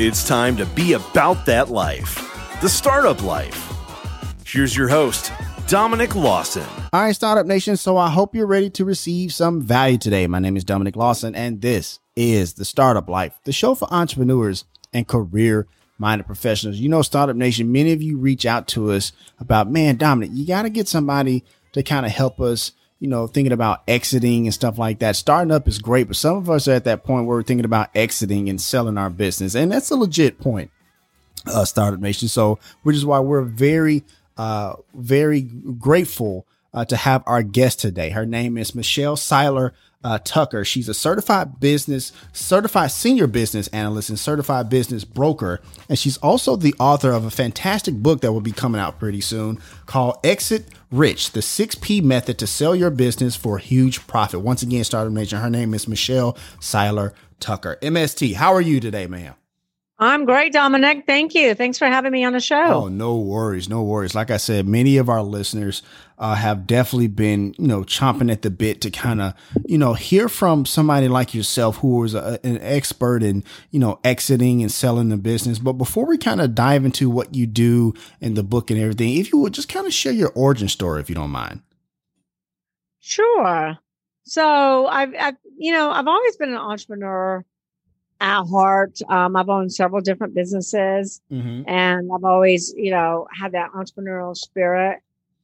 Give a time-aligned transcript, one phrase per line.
[0.00, 2.14] It's time to be about that life,
[2.60, 3.74] the startup life.
[4.46, 5.32] Here's your host,
[5.66, 6.64] Dominic Lawson.
[6.92, 7.76] All right, Startup Nation.
[7.76, 10.28] So I hope you're ready to receive some value today.
[10.28, 14.66] My name is Dominic Lawson, and this is the Startup Life, the show for entrepreneurs
[14.92, 15.66] and career
[15.98, 16.78] minded professionals.
[16.78, 19.10] You know, Startup Nation, many of you reach out to us
[19.40, 21.42] about, man, Dominic, you got to get somebody
[21.72, 22.70] to kind of help us
[23.00, 25.16] you know, thinking about exiting and stuff like that.
[25.16, 27.64] Starting up is great, but some of us are at that point where we're thinking
[27.64, 29.54] about exiting and selling our business.
[29.54, 30.70] And that's a legit point,
[31.46, 32.28] uh, Startup Nation.
[32.28, 34.04] So, which is why we're very,
[34.36, 38.10] uh, very grateful uh, to have our guest today.
[38.10, 40.64] Her name is Michelle Seiler uh, Tucker.
[40.64, 45.60] She's a certified business, certified senior business analyst, and certified business broker.
[45.88, 49.20] And she's also the author of a fantastic book that will be coming out pretty
[49.20, 54.40] soon called Exit Rich, the 6P method to sell your business for huge profit.
[54.40, 57.78] Once again, Startup Nation, her name is Michelle Seiler Tucker.
[57.82, 59.34] MST, how are you today, ma'am?
[60.00, 61.06] I'm great, Dominic.
[61.06, 61.56] Thank you.
[61.56, 62.84] Thanks for having me on the show.
[62.84, 64.14] Oh, no worries, no worries.
[64.14, 65.82] Like I said, many of our listeners
[66.18, 69.34] uh, have definitely been, you know, chomping at the bit to kind of,
[69.66, 73.42] you know, hear from somebody like yourself who is a, an expert in,
[73.72, 75.58] you know, exiting and selling the business.
[75.58, 79.16] But before we kind of dive into what you do in the book and everything,
[79.16, 81.62] if you would just kind of share your origin story, if you don't mind.
[83.00, 83.76] Sure.
[84.22, 87.44] So I've, I've you know, I've always been an entrepreneur
[88.20, 88.98] at heart.
[89.08, 91.68] Um, I've owned several different businesses mm-hmm.
[91.68, 95.00] and I've always, you know, had that entrepreneurial spirit.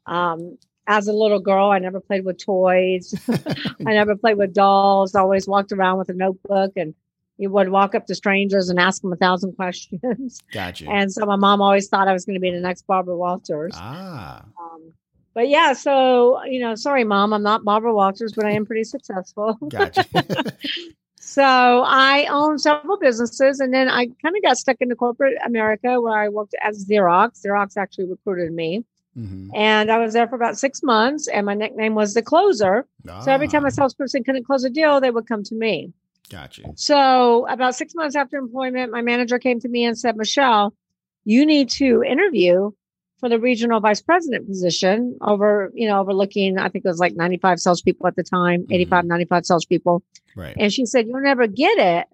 [0.07, 3.15] Um, as a little girl, I never played with toys.
[3.87, 5.15] I never played with dolls.
[5.15, 6.95] I always walked around with a notebook and
[7.39, 10.41] you would walk up to strangers and ask them a thousand questions.
[10.53, 10.89] Gotcha.
[10.89, 13.75] And so my mom always thought I was going to be the next Barbara Walters.
[13.77, 14.45] Ah.
[14.61, 14.93] Um,
[15.33, 18.85] but yeah, so you know, sorry, mom, I'm not Barbara Walters, but I am pretty
[18.85, 19.59] successful.
[19.69, 20.05] Gotcha.
[21.35, 26.01] So I own several businesses, and then I kind of got stuck into corporate America
[26.01, 27.45] where I worked as Xerox.
[27.45, 28.85] Xerox actually recruited me.
[29.19, 29.51] Mm-hmm.
[29.53, 32.87] And I was there for about six months, and my nickname was the closer.
[33.09, 33.19] Ah.
[33.23, 33.71] So every time a ah.
[33.71, 35.93] salesperson couldn't close a deal, they would come to me.
[36.31, 36.73] Gotcha.
[36.77, 40.73] So about six months after employment, my manager came to me and said, Michelle,
[41.25, 42.71] you need to interview
[43.25, 47.17] for the regional vice president position over, you know, overlooking, I think it was like
[47.17, 48.75] 95 salespeople at the time, mm-hmm.
[48.75, 50.03] 85, 95 salespeople.
[50.37, 50.55] Right.
[50.59, 52.07] And she said, You'll never get it,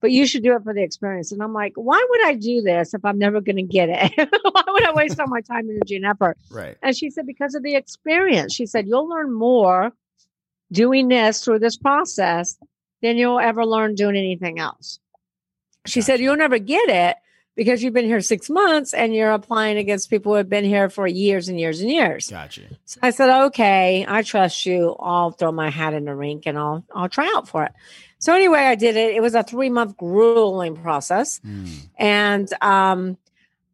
[0.00, 1.30] but you should do it for the experience.
[1.30, 4.28] And I'm like, Why would I do this if I'm never going to get it?
[4.42, 6.36] why would I waste all my time, energy, and effort?
[6.50, 6.76] Right.
[6.82, 8.52] And she said, Because of the experience.
[8.52, 9.92] She said, You'll learn more
[10.72, 12.56] doing this through this process
[13.02, 14.98] than you'll ever learn doing anything else.
[15.86, 16.06] She gotcha.
[16.06, 17.16] said, You'll never get it
[17.56, 20.88] because you've been here six months and you're applying against people who have been here
[20.88, 22.30] for years and years and years.
[22.30, 22.62] Gotcha.
[22.84, 24.96] So I said, okay, I trust you.
[24.98, 27.72] I'll throw my hat in the rink and I'll I'll try out for it.
[28.18, 29.14] So anyway, I did it.
[29.14, 31.88] It was a three month grueling process, mm.
[31.96, 33.16] and um,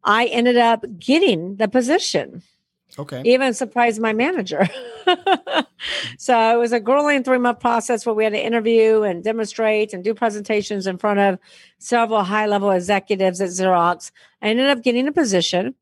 [0.03, 2.41] I ended up getting the position.
[2.99, 3.21] Okay.
[3.25, 4.67] Even surprised my manager.
[6.17, 9.93] so it was a grueling three month process where we had to interview and demonstrate
[9.93, 11.39] and do presentations in front of
[11.77, 14.11] several high level executives at Xerox.
[14.41, 15.75] I ended up getting a position.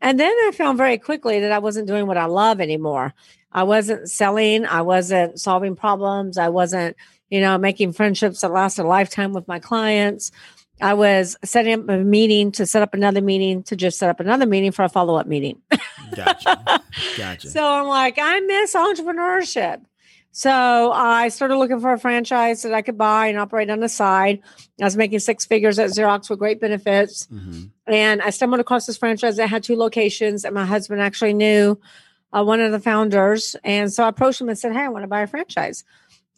[0.00, 3.14] And then I found very quickly that I wasn't doing what I love anymore.
[3.52, 6.96] I wasn't selling, I wasn't solving problems, I wasn't,
[7.30, 10.32] you know, making friendships that last a lifetime with my clients.
[10.82, 14.20] I was setting up a meeting to set up another meeting to just set up
[14.20, 15.60] another meeting for a follow up meeting.
[16.14, 16.82] gotcha.
[17.16, 17.48] Gotcha.
[17.52, 19.82] So I'm like, I miss entrepreneurship.
[20.32, 23.88] So I started looking for a franchise that I could buy and operate on the
[23.88, 24.40] side.
[24.80, 27.26] I was making six figures at Xerox with great benefits.
[27.26, 27.64] Mm-hmm.
[27.86, 31.78] And I stumbled across this franchise that had two locations, and my husband actually knew
[32.32, 33.56] uh, one of the founders.
[33.62, 35.84] And so I approached him and said, Hey, I want to buy a franchise.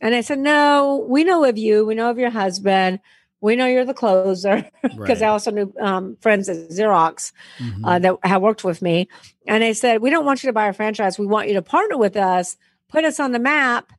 [0.00, 1.87] And I said, No, we know of you.
[1.87, 2.99] We know of your husband
[3.44, 5.22] we know you're the closer because right.
[5.22, 7.84] I also knew um, friends at Xerox mm-hmm.
[7.84, 9.06] uh, that have worked with me.
[9.47, 11.19] And they said, We don't want you to buy a franchise.
[11.19, 12.56] We want you to partner with us,
[12.88, 13.93] put us on the map,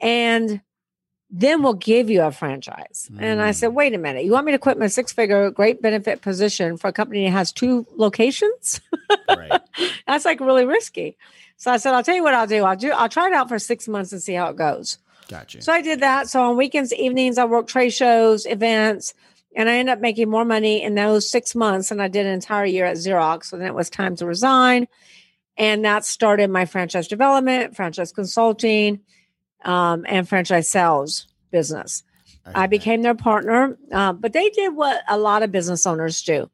[0.00, 0.62] and
[1.28, 3.10] then we'll give you a franchise.
[3.12, 3.20] Mm.
[3.20, 3.74] And I said, mm.
[3.74, 4.24] Wait a minute.
[4.24, 7.32] You want me to quit my six figure, great benefit position for a company that
[7.32, 8.80] has two locations?
[9.28, 9.60] Right.
[10.06, 11.18] That's like really risky.
[11.58, 12.64] So I said, I'll tell you what I'll do.
[12.64, 14.96] I'll do, I'll try it out for six months and see how it goes.
[15.28, 15.62] Gotcha.
[15.62, 16.28] So I did that.
[16.28, 19.14] So on weekends, evenings, I worked trade shows, events,
[19.54, 22.32] and I ended up making more money in those six months than I did an
[22.32, 23.44] entire year at Xerox.
[23.44, 24.88] So then it was time to resign.
[25.56, 29.00] And that started my franchise development, franchise consulting,
[29.64, 32.04] um, and franchise sales business.
[32.46, 32.58] Okay.
[32.58, 36.48] I became their partner, uh, but they did what a lot of business owners do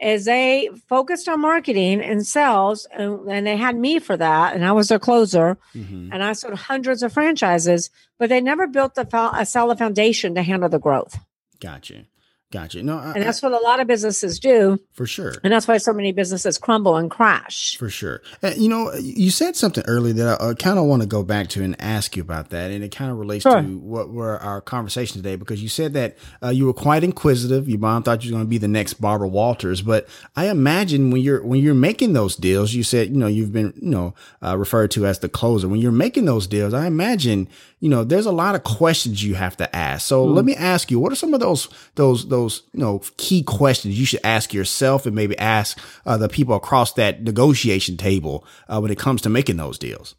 [0.00, 4.64] is they focused on marketing and sales and, and, they had me for that and
[4.64, 6.12] i was their closer mm-hmm.
[6.12, 10.42] and i sold hundreds of franchises but they never built a, a solid foundation to
[10.42, 11.18] handle the growth
[11.60, 12.04] gotcha
[12.52, 12.80] Gotcha.
[12.80, 14.78] No, I, And that's what a lot of businesses do.
[14.92, 15.34] for sure.
[15.42, 17.76] And that's why so many businesses crumble and crash.
[17.76, 18.22] For sure.
[18.40, 21.24] Uh, you know, you said something earlier that I, I kind of want to go
[21.24, 22.70] back to and ask you about that.
[22.70, 23.60] And it kind of relates Sure.
[23.60, 27.68] to what were our conversation today because you said that uh, you were quite inquisitive.
[27.68, 29.82] Your mom thought you were going to be the next Barbara Walters.
[29.82, 30.06] But
[30.36, 33.72] I imagine when you're when you're making those deals, you said, you know, you've been,
[33.76, 35.66] you know, uh, referred to as the closer.
[35.68, 37.48] When you're making those deals, I imagine,
[37.80, 40.06] you know, there's a lot of questions you have to ask.
[40.06, 43.42] So let me ask you, what are some of those those those, you know, key
[43.42, 48.46] questions you should ask yourself and maybe ask uh, the people across that negotiation table
[48.68, 50.14] uh, when it comes to making those deals?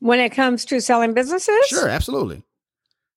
[0.00, 2.42] When it comes to selling businesses, Sure, absolutely.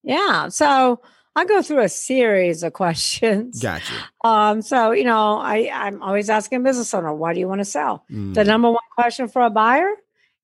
[0.04, 0.50] Yeah.
[0.50, 1.02] So
[1.36, 3.60] I go through a series of questions.
[3.60, 3.94] Gotcha.
[4.24, 7.62] Um, so you know, I, I'm always asking a business owner, why do you want
[7.62, 8.06] to sell?
[8.12, 9.90] Mm, The number one question for a buyer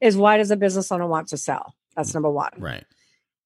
[0.01, 1.75] is why does a business owner want to sell?
[1.99, 2.51] That's number one.
[2.57, 2.85] right.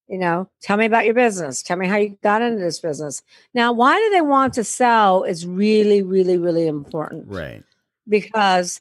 [0.07, 1.63] You know, tell me about your business.
[1.63, 3.23] Tell me how you got into this business.
[3.55, 7.63] Now, why do they want to sell is really, really, really important Right.
[8.07, 8.79] because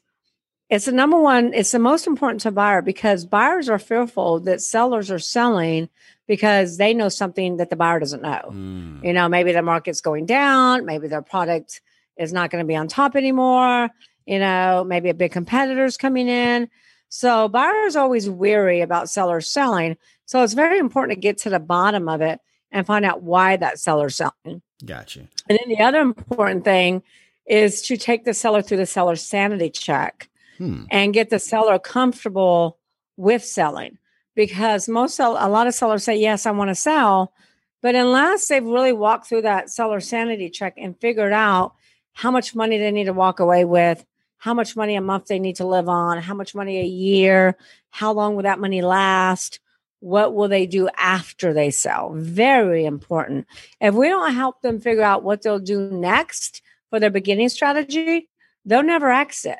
[0.69, 4.61] it's the number one, it's the most important to buyer because buyers are fearful that
[4.61, 5.89] sellers are selling
[6.27, 8.49] because they know something that the buyer doesn't know.
[8.51, 11.81] Mm, You know, maybe the market's going down, maybe their product
[12.17, 13.89] is not going to be on top anymore.
[14.27, 16.69] You know, maybe a big competitor's coming in.
[17.15, 19.97] So buyers always weary about sellers selling.
[20.25, 22.39] So it's very important to get to the bottom of it
[22.71, 24.63] and find out why that seller's selling.
[24.83, 25.27] Gotcha.
[25.47, 27.03] And then the other important thing
[27.45, 30.27] is to take the seller through the seller sanity check
[30.57, 30.83] Hmm.
[30.91, 32.77] and get the seller comfortable
[33.17, 33.97] with selling
[34.35, 37.33] because most sell, a lot of sellers say yes i want to sell
[37.81, 41.73] but unless they've really walked through that seller sanity check and figured out
[42.13, 44.05] how much money they need to walk away with
[44.43, 47.55] how much money a month they need to live on how much money a year
[47.91, 49.59] how long will that money last
[49.99, 53.47] what will they do after they sell very important
[53.79, 58.29] if we don't help them figure out what they'll do next for their beginning strategy
[58.65, 59.59] they'll never exit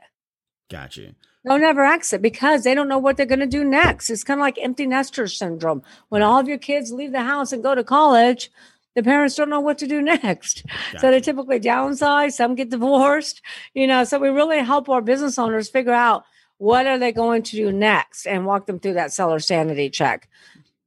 [0.69, 1.13] Gotcha.
[1.45, 4.09] They'll never exit because they don't know what they're going to do next.
[4.09, 5.83] It's kind of like empty nester syndrome.
[6.09, 8.49] When all of your kids leave the house and go to college,
[8.95, 10.63] the parents don't know what to do next.
[10.99, 13.41] So they typically downsize, some get divorced,
[13.73, 14.03] you know.
[14.03, 16.23] So we really help our business owners figure out
[16.57, 20.29] what are they going to do next and walk them through that seller sanity check.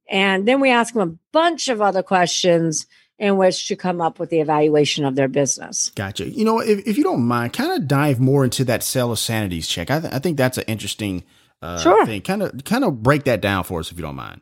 [0.09, 2.87] And then we ask them a bunch of other questions
[3.19, 5.89] in which to come up with the evaluation of their business.
[5.95, 6.29] Gotcha.
[6.29, 9.59] You know, if, if you don't mind, kind of dive more into that seller sanity
[9.61, 9.89] check.
[9.91, 11.23] I, th- I think that's an interesting
[11.61, 12.05] uh, Sure.
[12.05, 12.21] thing.
[12.21, 14.41] Kind of kind of break that down for us if you don't mind.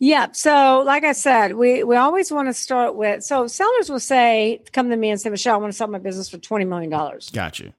[0.00, 0.28] Yeah.
[0.32, 3.22] So, like I said, we we always want to start with.
[3.24, 5.98] So, sellers will say, come to me and say, Michelle, I want to sell my
[5.98, 7.30] business for twenty million dollars.
[7.30, 7.72] Gotcha.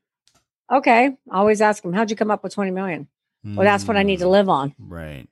[0.71, 1.07] Okay.
[1.31, 3.07] I always ask them, how'd you come up with twenty million?
[3.43, 5.27] Well, that's what I need to Mm, live on, Right.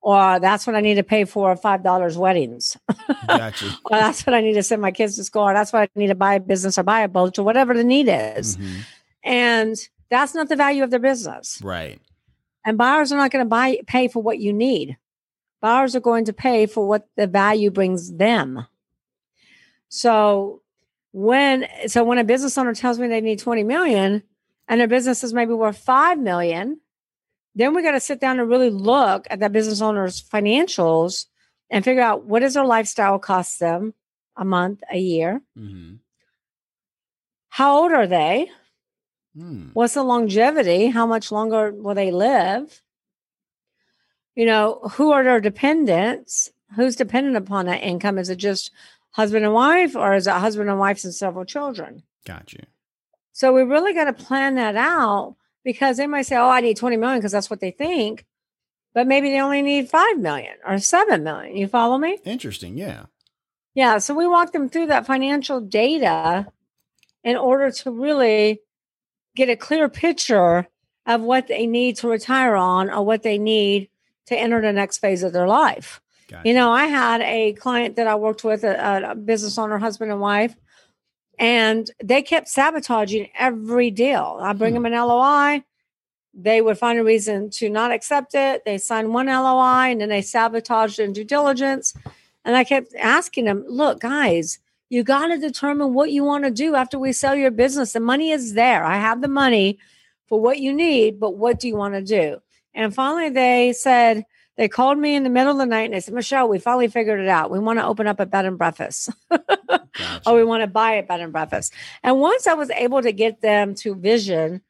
[0.00, 2.76] or that's what I need to pay for five dollars weddings,
[3.26, 3.66] Gotcha.
[3.86, 5.98] or that's what I need to send my kids to school, or that's what I
[5.98, 8.56] need to buy a business or buy a boat, or whatever the need is.
[8.58, 8.76] Mhm.
[9.24, 9.76] And
[10.08, 11.60] that's not the value of their business.
[11.64, 12.00] Right.
[12.64, 14.96] And buyers are not going to buy pay for what you need.
[15.62, 18.66] Buyers are going to pay for what the value brings them.
[19.88, 20.60] So
[21.12, 24.24] when so when a business owner tells me they need 20 million
[24.66, 26.80] and their business is maybe worth 5 million,
[27.54, 31.26] then we got to sit down and really look at that business owner's financials
[31.70, 33.94] and figure out what does their lifestyle cost them
[34.36, 35.42] a month, a year?
[35.56, 35.96] Mm-hmm.
[37.50, 38.50] How old are they?
[39.36, 39.70] Mm.
[39.74, 40.86] What's the longevity?
[40.86, 42.82] How much longer will they live?
[44.34, 46.50] You know, who are their dependents?
[46.76, 48.18] Who's dependent upon that income?
[48.18, 48.70] Is it just
[49.10, 52.02] husband and wife, or is it husband and wife and several children?
[52.26, 52.60] Got you.
[53.32, 56.76] So we really got to plan that out because they might say, "Oh, I need
[56.76, 58.24] twenty million because that's what they think,"
[58.94, 61.56] but maybe they only need five million or seven million.
[61.56, 62.18] You follow me?
[62.24, 62.78] Interesting.
[62.78, 63.06] Yeah.
[63.74, 63.98] Yeah.
[63.98, 66.46] So we walk them through that financial data
[67.24, 68.60] in order to really
[69.34, 70.68] get a clear picture
[71.06, 73.88] of what they need to retire on or what they need
[74.26, 76.00] to enter the next phase of their life.
[76.28, 76.48] Gotcha.
[76.48, 80.10] You know, I had a client that I worked with, a, a business owner, husband
[80.10, 80.54] and wife,
[81.38, 84.38] and they kept sabotaging every deal.
[84.40, 84.82] I bring Hmm.
[84.82, 85.64] them an LOI.
[86.34, 88.64] They would find a reason to not accept it.
[88.64, 91.94] They signed one LOI and then they sabotaged in due diligence.
[92.44, 96.50] And I kept asking them, look, guys, you got to determine what you want to
[96.50, 97.92] do after we sell your business.
[97.92, 98.84] The money is there.
[98.84, 99.78] I have the money
[100.26, 102.40] for what you need, but what do you want to do?
[102.74, 104.24] And finally, they said,
[104.56, 106.88] they called me in the middle of the night and they said, Michelle, we finally
[106.88, 107.50] figured it out.
[107.50, 109.10] We want to open up a bed and breakfast.
[109.30, 110.22] Gotcha.
[110.26, 111.72] or we want to buy a bed and breakfast.
[112.02, 114.62] And once I was able to get them to vision,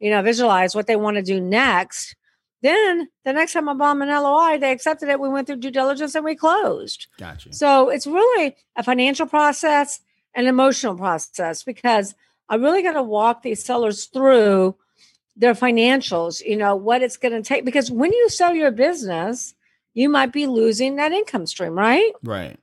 [0.00, 2.14] you know, visualize what they want to do next,
[2.62, 5.20] Then the next time I bought an LOI, they accepted it.
[5.20, 7.06] We went through due diligence and we closed.
[7.18, 7.52] Gotcha.
[7.52, 10.00] So it's really a financial process,
[10.34, 12.14] an emotional process, because
[12.48, 14.76] I really got to walk these sellers through
[15.36, 17.64] their financials, you know, what it's going to take.
[17.64, 19.54] Because when you sell your business,
[19.94, 22.12] you might be losing that income stream, right?
[22.22, 22.58] Right.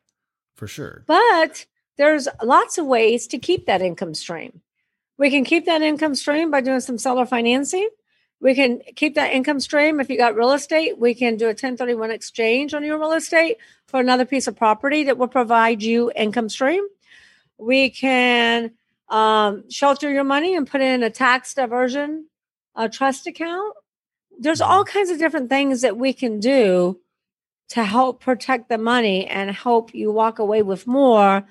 [0.56, 1.04] For sure.
[1.08, 1.66] But
[1.98, 4.62] there's lots of ways to keep that income stream.
[5.18, 7.90] We can keep that income stream by doing some seller financing.
[8.40, 10.98] We can keep that income stream if you got real estate.
[10.98, 15.04] We can do a 1031 exchange on your real estate for another piece of property
[15.06, 16.86] that will provide you income stream.
[17.58, 18.72] We can
[19.08, 22.26] um, shelter your money and put in a tax diversion
[22.76, 23.74] a trust account.
[24.40, 24.72] There's mm-hmm.
[24.72, 27.00] all kinds of different things that we can do
[27.70, 31.46] to help protect the money and help you walk away with more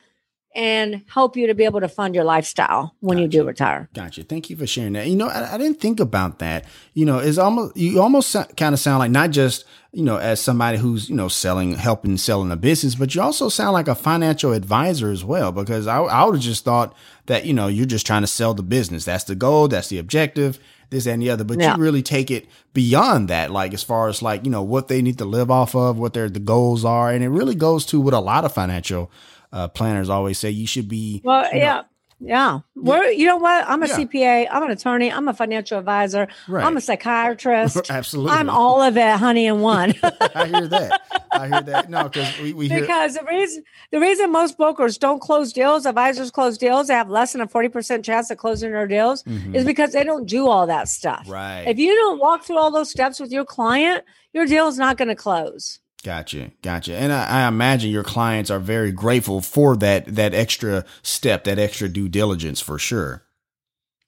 [0.55, 3.89] and help you to be able to fund your lifestyle when you do retire.
[3.95, 4.23] Gotcha.
[4.23, 5.07] Thank you for sharing that.
[5.07, 6.67] You know, I, I didn't think about that.
[6.93, 10.41] You know, it's almost you almost kind of sound like not just you know as
[10.41, 13.95] somebody who's you know selling, helping selling a business, but you also sound like a
[13.95, 15.53] financial advisor as well.
[15.53, 16.95] Because I, I would have just thought
[17.27, 19.07] that you know you're just trying to sell the business.
[19.07, 19.69] That's the goal.
[19.69, 20.59] That's the objective.
[20.93, 21.75] This and the other, but Yeah.
[21.75, 25.03] you really take it beyond that, like as far as like you know what they
[25.03, 28.01] need to live off of, what their the goals are, and it really goes to
[28.01, 29.11] what a lot of financial
[29.53, 30.51] uh, planners always say.
[30.51, 31.83] You should be Well, you know, yeah.
[32.25, 32.61] Yeah.
[32.77, 33.65] We're, you know what?
[33.69, 33.97] I'm a Yeah.
[33.99, 34.49] CPA.
[34.51, 35.11] I'm an attorney.
[35.11, 36.29] I'm a financial advisor.
[36.49, 36.65] Right.
[36.65, 37.91] I'm a psychiatrist.
[37.91, 38.33] Absolutely.
[38.33, 39.95] I'm all of it, honey, in one.
[40.35, 41.01] I hear that.
[41.33, 41.91] I hear that.
[41.91, 45.85] No, because we, we hear because the reason the reason most brokers don't close deals,
[45.85, 49.65] advisors close deals, they have less than a 40% chance of closing their deals, is
[49.65, 51.23] because they don't do all that stuff.
[51.25, 51.33] Mm-hmm.
[51.33, 51.65] Right.
[51.67, 54.97] If you don't walk through all those steps with your client, your deal is not
[54.97, 55.81] going to close.
[56.05, 56.97] Gotcha, gotcha.
[56.97, 61.61] And I, I imagine your clients are very grateful for that that extra step, that
[61.61, 63.23] extra due diligence, for sure.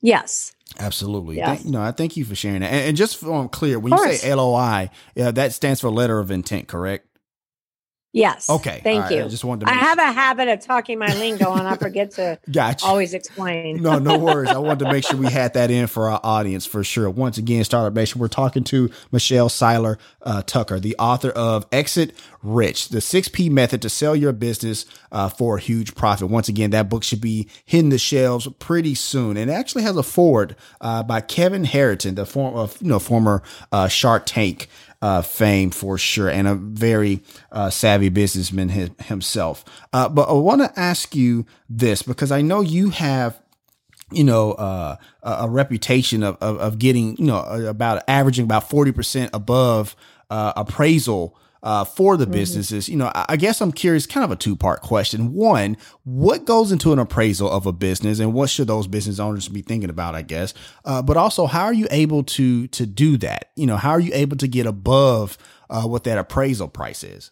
[0.01, 0.53] Yes.
[0.79, 1.37] Absolutely.
[1.37, 1.47] Yes.
[1.49, 2.73] Thank, you know, I thank you for sharing that.
[2.73, 6.19] And, and just so I'm clear, when you say LOI, yeah, that stands for letter
[6.19, 7.07] of intent, correct?
[8.14, 8.49] Yes.
[8.49, 8.80] Okay.
[8.85, 9.12] Thank right.
[9.12, 9.25] you.
[9.25, 9.73] I just wanted to.
[9.73, 12.87] I have a habit of talking my lingo and I forget to Gotcha.
[12.87, 13.83] always explain.
[13.83, 14.50] No, no worries.
[14.50, 17.11] I wanted to make sure we had that in for our audience for sure.
[17.11, 22.14] Once again, Startup Nation, we're talking to Michelle Seiler uh, Tucker, the author of Exit
[22.44, 26.28] Rich, the 6P method to sell your business uh, for a huge profit.
[26.28, 29.37] Once again, that book should be hitting the shelves pretty soon.
[29.37, 33.00] And it actually has a foreword uh, by Kevin Harrington, the form of, you know,
[33.00, 33.42] former
[33.73, 34.68] uh, Shark Tank
[35.03, 37.23] uh, fame for sure, and a very
[37.53, 39.65] uh, savvy businessman hi- himself.
[39.93, 43.41] Uh, but I want to ask you this because I know you have
[44.13, 48.69] you know, uh, a, a reputation of, of, of getting, you know, about averaging about
[48.69, 49.97] 40% above,
[50.31, 52.90] uh, appraisal, uh, for the businesses.
[52.90, 55.33] You know, I, I guess I'm curious, kind of a two part question.
[55.33, 59.49] One, what goes into an appraisal of a business and what should those business owners
[59.49, 60.52] be thinking about, I guess?
[60.85, 63.50] Uh, but also how are you able to, to do that?
[63.57, 65.38] You know, how are you able to get above,
[65.71, 67.31] uh, what that appraisal price is?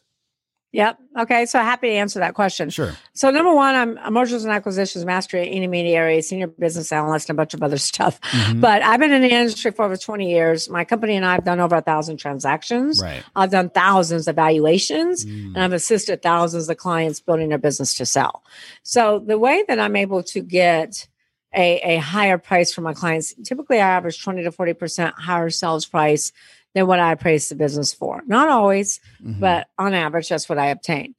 [0.73, 0.99] Yep.
[1.21, 1.45] Okay.
[1.45, 2.71] So happy to answer that question.
[2.71, 2.93] Sure.
[3.12, 7.41] So number one, I'm a mergers and acquisitions master intermediary, senior business analyst, and a
[7.41, 8.19] bunch of other stuff.
[8.23, 8.61] Mm-hmm.
[8.61, 10.71] But I've been in the industry for over 20 years.
[10.71, 13.02] My company and I have done over a thousand transactions.
[13.02, 13.23] Right.
[13.37, 15.49] I've done thousands of valuations Mm.
[15.55, 18.43] and I've assisted thousands of clients building their business to sell.
[18.83, 21.07] So the way that I'm able to get
[21.55, 25.85] a, a higher price for my clients, typically I average 20 to 40% higher sales
[25.87, 26.33] price
[26.75, 28.23] than what I appraise the business for.
[28.26, 29.41] Not always, Mhm.
[29.41, 31.14] but on average, that's what I obtain.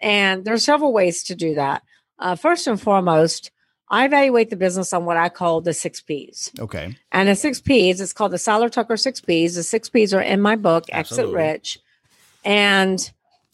[0.00, 1.82] And there are several ways to do that.
[2.18, 3.50] Uh, first and foremost,
[3.90, 6.52] I evaluate the business on what I call the six P's.
[6.60, 6.96] okay.
[7.10, 9.54] And the six P's, it's called the Seiler Tucker six P's.
[9.54, 11.34] The six P's are in my book, Absolutely.
[11.42, 11.78] Exit Rich.
[12.44, 13.10] And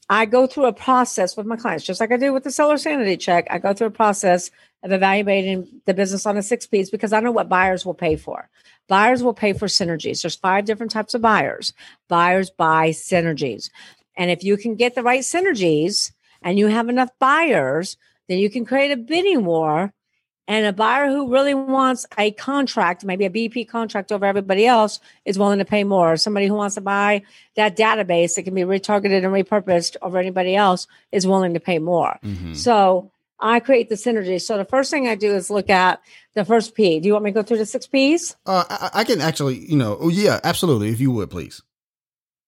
[0.09, 2.77] I go through a process with my clients, just like I do with the seller
[2.77, 3.47] sanity check.
[3.51, 4.51] I go through a process
[4.83, 8.17] of evaluating the business on the six P's because I know what buyers will pay
[8.17, 8.51] for.
[8.87, 10.21] Buyers will pay for synergies.
[10.21, 11.73] There's five different types of buyers.
[12.09, 13.71] Buyers buy synergies.
[14.15, 17.97] And if you can get the right synergies and you have enough buyers,
[18.29, 19.94] then you can create a bidding war
[20.47, 25.01] and a buyer who really wants a contract, maybe a BP contract over everybody else,
[25.25, 26.17] is willing to pay more.
[26.17, 27.23] Somebody who wants to buy
[27.57, 31.79] that database that can be retargeted and repurposed over anybody else is willing to pay
[31.79, 32.19] more.
[32.23, 32.55] Mhm.
[32.57, 33.11] So
[33.41, 34.41] I create the synergy.
[34.41, 36.01] So the first thing I do is look at
[36.35, 37.01] the first P.
[37.01, 38.37] Do you want me to go through the six P's?
[38.47, 40.91] Uh, I, I can actually, you know, oh yeah, absolutely.
[40.91, 41.63] If you would, please.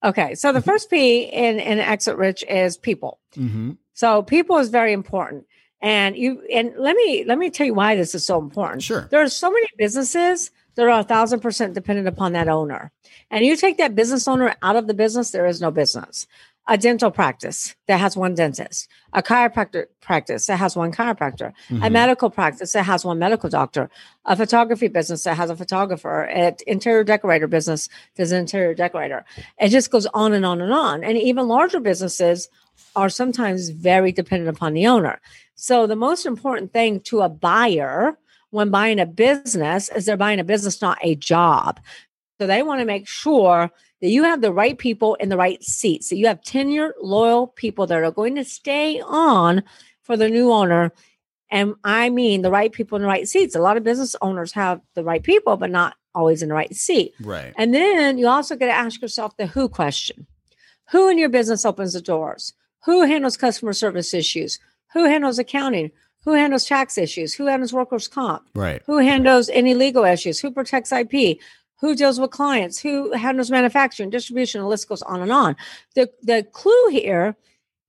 [0.05, 0.35] Okay.
[0.35, 3.19] So the first P in, in Exit Rich is people.
[3.37, 3.73] Mm-hmm.
[3.95, 5.47] So people is very important.
[5.83, 8.83] And you and let me let me tell you why this is so important.
[8.83, 9.09] Sure.
[9.11, 12.93] There are so many businesses that are a thousand percent dependent upon that owner.
[13.31, 16.27] And you take that business owner out of the business, there is no business.
[16.69, 21.75] a dental practice that has one dentist, a chiropractor practice that has one chiropractor, a
[21.75, 21.93] Mhm.
[21.93, 23.89] medical practice that has one medical doctor,
[24.25, 29.25] a photography business that has a photographer, an interior decorator business there's an interior decorator.
[29.61, 31.05] It just goes on and on and on.
[31.05, 32.49] And even larger businesses
[32.97, 35.21] are sometimes very dependent upon the owner.
[35.57, 38.19] So the most important thing to a buyer
[38.51, 41.81] when buying a business is they're buying a business, not a job.
[42.39, 43.71] So they want to make sure
[44.01, 47.49] that you have the right people in the right seats, that you have tenured, loyal
[47.49, 49.63] people that are going to stay on
[50.03, 50.93] for the new owner.
[51.51, 53.57] And I mean the right people in the right seats.
[53.57, 56.75] A lot of business owners have the right people, but not always in the right
[56.75, 57.15] seat.
[57.21, 57.55] Right.
[57.57, 60.27] And then you also got to ask yourself the who question.
[60.91, 62.53] Who in your business opens the doors?
[62.85, 64.59] Who handles customer service issues?
[64.93, 65.91] Who handles accounting?
[66.25, 67.35] Who handles tax issues?
[67.35, 68.49] Who handles workers' comp?
[68.55, 68.83] Right.
[68.87, 70.41] Who handles any legal issues?
[70.41, 71.39] Who protects IP?
[71.81, 72.81] Who deals with clients?
[72.81, 74.61] Who handles manufacturing, distribution?
[74.61, 75.57] The list goes on and on.
[75.95, 77.37] The the clue here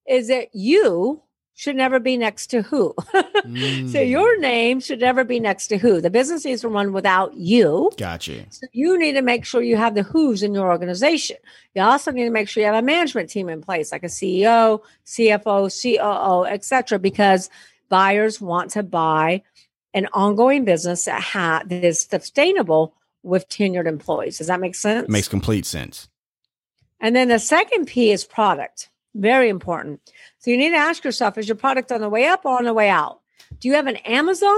[0.07, 1.21] is that you
[1.59, 2.93] should never be next to who.
[3.11, 4.09] so Mm.
[4.09, 5.99] your name should never be next to who.
[5.99, 7.89] The business needs to run without you.
[7.97, 8.45] Gotcha.
[8.51, 11.37] So you need to make sure you have the who's in your organization.
[11.73, 14.07] You also need to make sure you have a management team in place, like a
[14.07, 17.49] CEO, CFO, COO, etc., because
[17.89, 19.41] buyers want to buy
[19.95, 24.37] an ongoing business that, ha- that is sustainable with tenured employees.
[24.37, 25.09] Does that make sense?
[25.09, 26.07] Makes complete sense.
[26.99, 28.89] And then the second P is product.
[29.17, 29.99] Very important.
[30.37, 32.65] So you need to ask yourself is your product on the way up or on
[32.65, 33.19] the way out?
[33.59, 34.57] Do you have an Amazon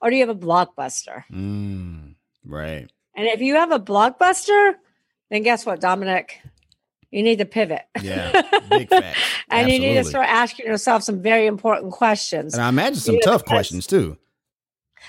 [0.00, 1.24] or do you have a blockbuster?
[1.32, 2.14] Mm.
[2.44, 2.90] Right.
[3.16, 4.74] And if you have a blockbuster,
[5.30, 6.40] then guess what, Dominic?
[7.10, 7.82] You need to pivot.
[8.02, 8.42] Yeah.
[8.68, 9.18] Big facts.
[9.48, 12.54] and you need to start asking yourself some very important questions.
[12.54, 14.18] And I imagine some tough questions too.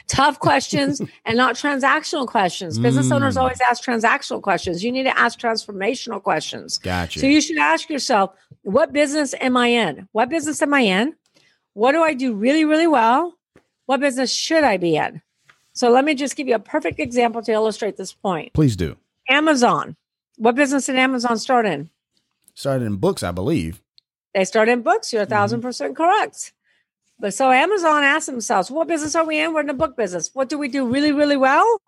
[0.07, 2.77] Tough questions and not transactional questions.
[2.79, 3.41] Business owners Mm.
[3.41, 4.83] always ask transactional questions.
[4.83, 6.77] You need to ask transformational questions.
[6.79, 7.19] Gotcha.
[7.19, 8.31] So you should ask yourself,
[8.63, 10.07] what business am I in?
[10.11, 11.15] What business am I in?
[11.73, 13.33] What do I do really, really well?
[13.85, 15.21] What business should I be in?
[15.73, 18.53] So let me just give you a perfect example to illustrate this point.
[18.53, 18.95] Please do.
[19.29, 19.95] Amazon.
[20.37, 21.89] What business did Amazon start in?
[22.53, 23.81] Started in books, I believe.
[24.33, 25.11] They start in books.
[25.11, 25.33] You're a Mm-hmm.
[25.33, 26.53] 1000 percent correct.
[27.19, 29.53] But so Amazon asked themselves, what business are we in?
[29.53, 30.29] We're in the book business.
[30.33, 31.81] What do we do really, really well?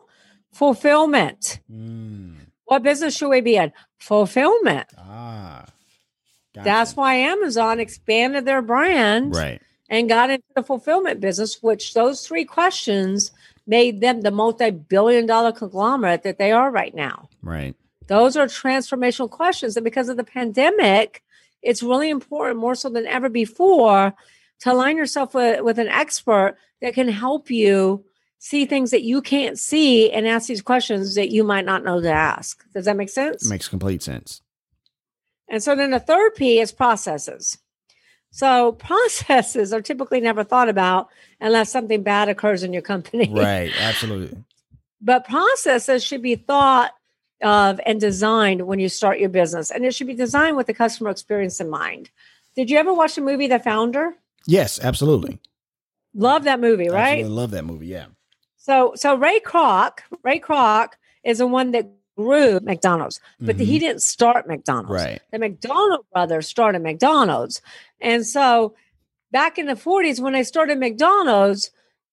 [0.54, 1.60] Fulfillment.
[1.72, 2.36] Mm.
[2.66, 3.74] What business should we be in?
[3.98, 4.88] Fulfillment.
[4.98, 5.66] Ah.
[6.54, 6.66] Gotcha.
[6.66, 9.62] That's why Amazon expanded their brand right.
[9.90, 13.32] and got into the fulfillment business, which those three questions
[13.68, 17.30] made them the multi billion dollar conglomerate that they are right now.
[17.44, 17.76] Right.
[18.08, 19.78] Those are transformational questions.
[19.78, 21.22] And because of the pandemic,
[21.62, 24.16] it's really important more so than ever before
[24.62, 28.04] to align yourself with, with an expert that can help you
[28.40, 32.02] see things that you can't see and ask these questions that you might not know
[32.02, 32.64] to ask.
[32.74, 33.50] Does that make sense?
[33.50, 34.42] Makes complete sense.
[35.50, 37.58] And so then the third P is processes.
[38.32, 43.32] So processes are typically never thought about unless something bad occurs in your company.
[43.34, 43.72] Right.
[43.80, 44.44] Absolutely.
[45.02, 46.92] But processes should be thought
[47.42, 49.70] of and designed when you start your business.
[49.72, 52.10] And it should be designed with the customer experience in mind.
[52.56, 54.16] Did you ever watch the movie The Founder?
[54.48, 55.40] Yes, absolutely.
[56.16, 57.20] Love that movie, right?
[57.20, 57.88] Absolutely love that movie.
[57.88, 58.06] Yeah.
[58.56, 63.66] So so Ray Kroc, Ray Kroc is the one that grew McDonald's, but Mhm.
[63.66, 64.90] he didn't start McDonald's.
[65.04, 65.22] Right.
[65.32, 67.62] The McDonald brothers started McDonald's.
[68.02, 68.74] And so
[69.32, 71.70] back in the 40s when they started McDonald's,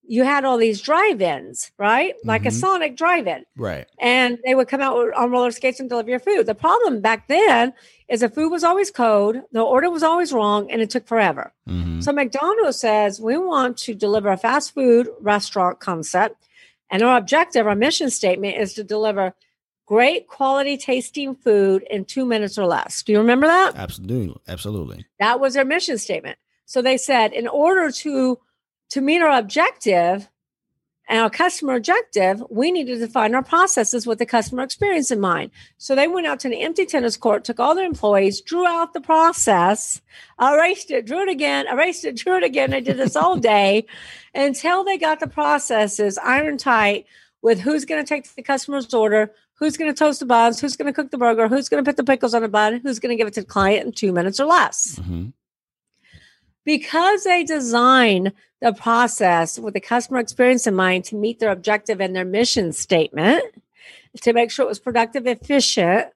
[0.07, 2.15] you had all these drive-ins, right?
[2.25, 2.61] Like a Mhm.
[2.61, 3.45] Sonic drive-in.
[3.57, 3.87] Right.
[3.99, 6.45] and they would come out on roller skates and deliver your food.
[6.47, 7.73] The problem back then
[8.09, 11.53] is the food was always cold, the order was always wrong, and it took forever.
[11.67, 16.37] hmm So McDonald's says we want to deliver a fast food restaurant concept,
[16.91, 19.33] and our objective, our mission statement, is to deliver
[19.87, 23.03] great quality tasting food in two minutes or less.
[23.03, 23.75] Do you remember that?
[23.77, 24.41] Absolutely.
[24.49, 25.05] Absolutely.
[25.19, 26.39] That was their mission statement.
[26.67, 28.39] So they said, in order to
[28.91, 30.29] to meet our objective
[31.07, 35.21] and our customer objective, we need to define our processes with the customer experience in
[35.21, 35.51] mind.
[35.77, 38.95] So they went out to an empty tennis court, took all their employees, drew out
[38.95, 40.01] the process,
[40.41, 42.71] erased it, drew it again, erased it, drew it again.
[42.71, 43.87] They did this all day
[44.35, 47.07] until they got the processes iron tight
[47.43, 50.77] with who's going to take the customer's order, who's going to toast the buns, who's
[50.77, 52.99] going to cook the burger, who's going to put the pickles on the bun, who's
[52.99, 55.27] going to give it to the client in two minutes or less hmm
[56.65, 62.01] because they design the process with the customer experience in mind to meet their objective
[62.01, 63.43] and their mission statement
[64.23, 66.07] to make sure it was productive efficient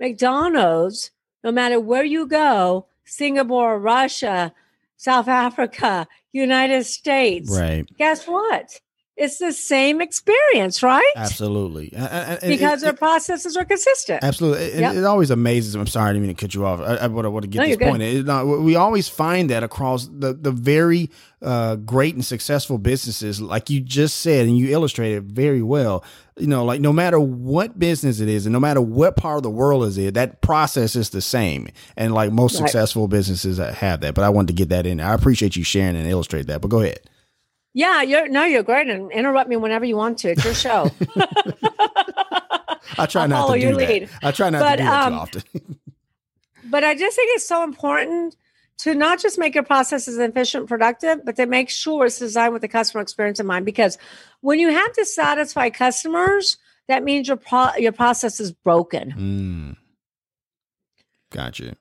[0.00, 1.10] mcdonald's
[1.44, 4.52] no matter where you go singapore russia
[4.96, 7.86] south africa united states Right.
[7.96, 8.80] guess what
[9.16, 11.12] it's the same experience, right?
[11.16, 11.92] Absolutely.
[11.94, 14.24] Uh, uh, and because it- their processes are consistent.
[14.24, 14.64] Absolutely.
[14.64, 14.94] It, Yep.
[14.96, 15.80] it always amazes me.
[15.82, 16.80] I'm sorry, I didn't mean to cut you off.
[16.80, 18.02] I, I, want to, want to get No, this point.
[18.02, 21.10] It- no, we always find that across the, the very
[21.42, 26.04] uh, great and successful businesses, like you just said, and you illustrated very well.
[26.38, 29.42] You know, like no matter what business it is, and no matter what part of
[29.42, 31.68] the world is it, that process is the same.
[31.96, 32.68] And like most Right.
[32.68, 34.14] successful businesses that have that.
[34.14, 34.96] But I wanted to get that in.
[34.96, 35.06] there.
[35.08, 36.62] I appreciate you sharing and illustrate that.
[36.62, 37.00] But go ahead.
[37.74, 40.30] Yeah, you're no, you're great, and interrupt me whenever you want to.
[40.30, 40.90] It's your show.
[42.98, 43.88] I try I'll not follow to do your that.
[43.88, 44.10] lead.
[44.22, 45.78] I try not But, to do that um, too often.
[46.70, 48.36] but I just think it's so important
[48.78, 52.62] to not just make your processes efficient, productive, but to make sure it's designed with
[52.62, 53.64] the customer experience in mind.
[53.64, 53.96] Because
[54.40, 56.58] when you have to satisfy customers,
[56.88, 59.76] that means your pro- your process is broken, mm.
[61.30, 61.76] Gotcha.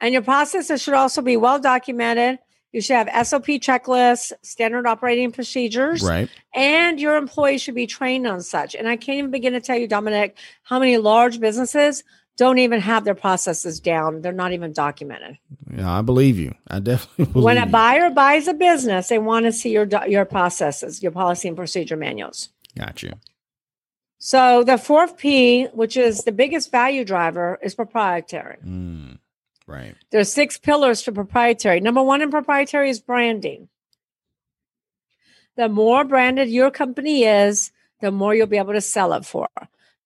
[0.00, 2.40] and your processes should also be well documented.
[2.72, 6.28] You should have SOP checklists, standard operating procedures, Right.
[6.54, 8.74] and your employees should be trained on such.
[8.74, 12.04] And I can't even begin to tell you, Dominic, how many large businesses
[12.36, 14.20] don't even have their processes down.
[14.20, 15.38] They're not even documented.
[15.74, 16.54] Yeah, I believe you.
[16.68, 17.72] I definitely believe when a you.
[17.72, 21.96] buyer buys a business, they want to see your your processes, your policy and procedure
[21.96, 22.50] manuals.
[22.76, 23.14] Got you.
[24.18, 28.56] So the fourth P, which is the biggest value driver, is proprietary.
[28.64, 29.18] Mm.
[29.68, 29.94] Right.
[30.10, 31.78] There's six pillars to proprietary.
[31.80, 33.68] Number one in proprietary is branding.
[35.56, 39.46] The more branded your company is, the more you'll be able to sell it for.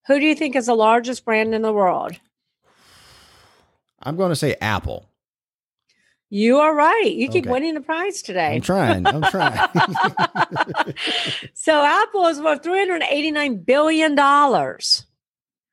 [0.08, 2.18] Who do you think is the largest brand in the world?
[4.02, 5.08] I'm going to say Apple.
[6.28, 7.12] You are right.
[7.14, 7.52] You keep Okay.
[7.52, 8.56] winning the prize today.
[8.56, 9.06] I'm trying.
[9.06, 9.68] I'm trying.
[11.54, 15.06] So Apple is worth 389 billion dollars.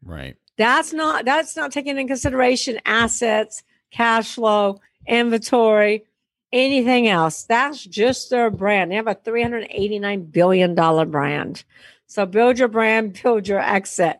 [0.04, 0.36] right.
[0.58, 6.06] That's not that's not taking into consideration assets, cash flow, inventory,
[6.52, 7.44] anything else.
[7.44, 8.92] That's just their brand.
[8.92, 11.64] They have a 389 billion dollar brand.
[12.08, 14.20] So build your brand, build your exit.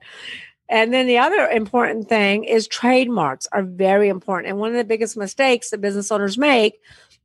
[0.70, 4.50] And then the other important thing is trademarks are very important.
[4.50, 6.80] And one of the biggest mistakes that business owners make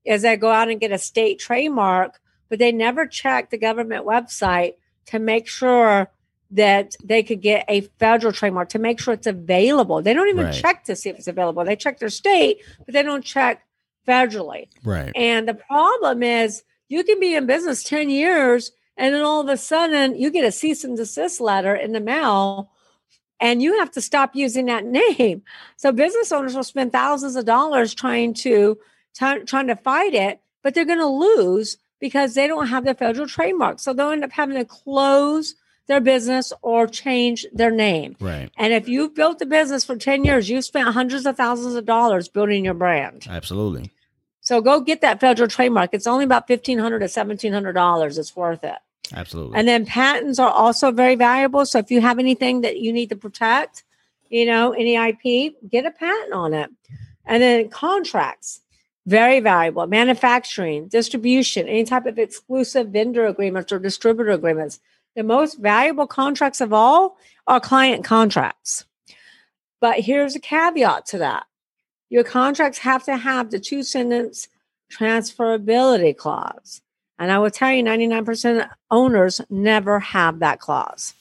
[0.04, 4.06] is they go out and get a state trademark, but they never check the government
[4.06, 4.74] website
[5.06, 6.10] to make sure
[6.54, 10.00] that they could get a federal trademark to make sure it's available.
[10.00, 10.54] They don't even Right.
[10.54, 11.64] check to see if it's available.
[11.64, 13.62] They check their state, but they don't check
[14.06, 14.68] federally.
[14.84, 15.10] Right.
[15.16, 19.48] And the problem is you can be in business 10 years and then all of
[19.48, 22.70] a sudden you get a cease and desist letter in the mail
[23.40, 25.42] and you have to stop using that name.
[25.76, 28.78] So business owners will spend thousands of dollars trying to
[29.18, 32.94] t- trying to fight it, but they're going to lose because they don't have the
[32.94, 33.80] federal trademark.
[33.80, 38.16] So they'll end up having to close their business or change their name.
[38.20, 38.50] Right.
[38.56, 41.84] And if you've built a business for 10 years, you've spent hundreds of thousands of
[41.84, 43.26] dollars building your brand.
[43.28, 43.92] Absolutely.
[44.44, 45.90] So go get that federal trademark.
[45.94, 48.18] It's only about fifteen hundred to seventeen hundred dollars.
[48.18, 48.76] It's worth it.
[49.12, 49.58] Absolutely.
[49.58, 51.64] And then patents are also very valuable.
[51.64, 53.84] So if you have anything that you need to protect,
[54.28, 56.70] you know, any IP, get a patent on it.
[57.24, 58.60] And then contracts,
[59.06, 59.86] very valuable.
[59.86, 64.78] Manufacturing, distribution, any type of exclusive vendor agreements or distributor agreements.
[65.16, 68.84] The most valuable contracts of all are client contracts.
[69.80, 71.44] But here's a caveat to that.
[72.10, 74.48] Your contracts have to have the two sentence
[74.92, 76.80] transferability clause.
[77.18, 81.14] And I will tell you, 99% of owners never have that clause.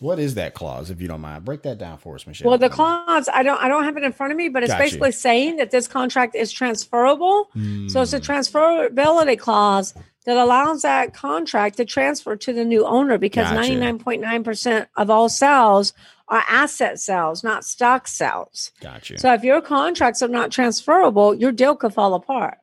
[0.00, 1.44] what is that clause, if you don't mind?
[1.44, 2.48] Break that down for us, Michelle.
[2.48, 4.72] Well, the clause, I don't I don't have it in front of me, but it's
[4.72, 4.84] Got you.
[4.84, 7.50] basically saying that this contract is transferable.
[7.88, 9.92] So it's a Mm, transferability clause
[10.26, 13.72] that allows that contract to transfer to the new owner because Gotcha.
[13.72, 15.92] 99.9% of all sales
[16.28, 18.70] are asset sales, not stock sales.
[18.80, 19.18] Gotcha.
[19.18, 22.58] So if your contracts are not transferable, your deal could fall apart.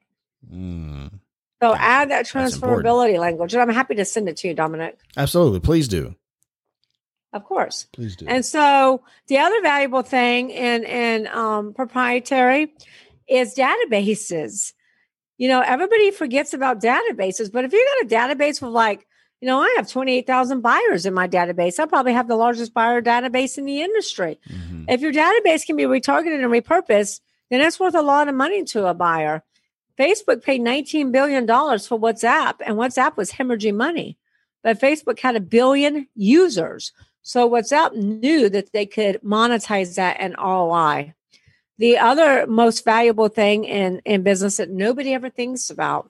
[0.54, 1.10] Mm,
[1.62, 1.82] So Gotcha.
[1.82, 3.54] add that transferability language.
[3.54, 4.98] And I'm happy to send it to you, Dominic.
[5.18, 5.60] absolutely.
[5.60, 6.16] Please do.
[7.34, 7.88] Of course.
[7.92, 8.26] Please do.
[8.28, 12.72] And so the other valuable thing in in um, proprietary
[13.28, 14.74] is databases.
[15.38, 19.08] You know, everybody forgets about databases, but if you got a database with like,
[19.40, 21.80] you know, I have 28,000 buyers in my database.
[21.80, 24.40] I probably have the largest buyer database in the industry.
[24.50, 24.86] Mhm.
[24.90, 27.20] If your database can be retargeted and repurposed,
[27.50, 29.44] then it's worth a lot of money to a buyer.
[29.98, 34.18] Facebook paid $19 billion for WhatsApp, and WhatsApp was hemorrhaging money.
[34.64, 36.92] But Facebook had a billion users.
[37.22, 41.14] So WhatsApp knew that they could monetize that and ROI.
[41.78, 46.10] The other most valuable thing in, in business that nobody ever thinks about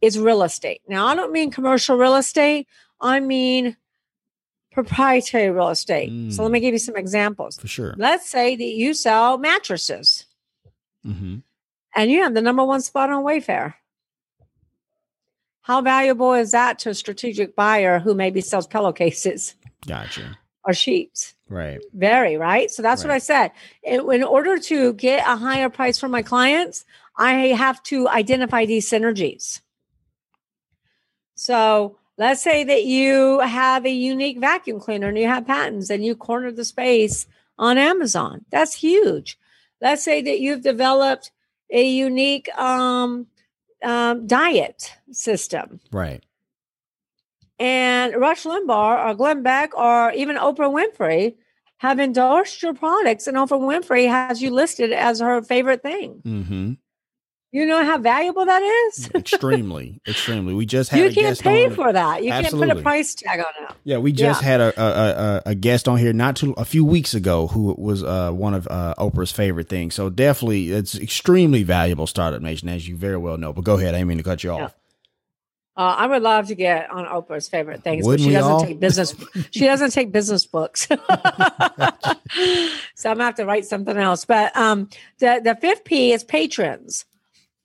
[0.00, 0.82] is real estate.
[0.86, 2.68] Now, I don't mean commercial real estate,
[3.00, 3.76] I mean
[4.72, 6.32] proprietary real estate.
[6.32, 6.52] So let Mm.
[6.52, 7.58] me give you some examples.
[7.58, 7.94] For sure.
[7.96, 10.26] Let's say that you sell mattresses
[11.04, 11.36] hmm
[11.94, 13.74] and you have the number one spot on Wayfair.
[15.62, 19.54] How valuable is that to a strategic buyer who maybe sells pillowcases
[19.86, 20.38] Gotcha.
[20.68, 21.34] Or sheets?
[21.48, 21.80] Right.
[21.94, 22.70] Very, right?
[22.70, 23.52] So that's what I said.
[23.82, 26.84] In, in order to get a higher price for my clients,
[27.16, 29.62] I have to identify these synergies.
[31.34, 36.04] So let's say that you have a unique vacuum cleaner and you have patents and
[36.04, 37.26] you corner the space
[37.58, 38.44] on Amazon.
[38.50, 39.38] That's huge.
[39.80, 41.30] Let's say that you've developed
[41.70, 43.26] a unique um,
[43.82, 46.22] um, diet system Right.
[47.58, 51.34] And Rush Limbaugh or Glenn Beck or even Oprah Winfrey
[51.78, 56.20] have endorsed your products, and Oprah Winfrey has you listed as her favorite thing.
[56.24, 56.72] Mm-hmm.
[57.50, 59.10] You know how valuable that is?
[59.14, 60.52] extremely, extremely.
[60.52, 62.22] We just had you a can't pay on- for that.
[62.22, 63.74] You can't put a price tag on it.
[63.84, 64.48] Yeah, we just Yeah.
[64.48, 67.74] had a, a, a a guest on here not too a few weeks ago who
[67.78, 69.94] was uh, one of uh, Oprah's favorite things.
[69.94, 72.06] So definitely, it's extremely valuable.
[72.06, 73.54] Startup Nation, as you very well know.
[73.54, 74.74] But go ahead, I didn't mean to cut you off.
[75.78, 78.64] Uh, I would love to get on Oprah's favorite things, Wouldn't but she doesn't all?
[78.64, 79.14] take business.
[79.52, 81.92] she doesn't take business books, so I'm
[83.04, 84.24] gonna have to write something else.
[84.24, 87.04] But um, the the fifth P is patrons.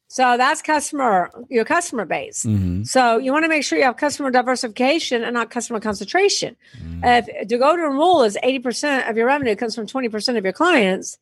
[0.10, 2.44] So that's customer your customer base.
[2.44, 2.84] Mm-hmm.
[2.84, 6.56] So you want to make sure you have customer diversification and not customer concentration.
[7.04, 11.18] If the golden rule is 80% of your revenue comes from 20% of your clients,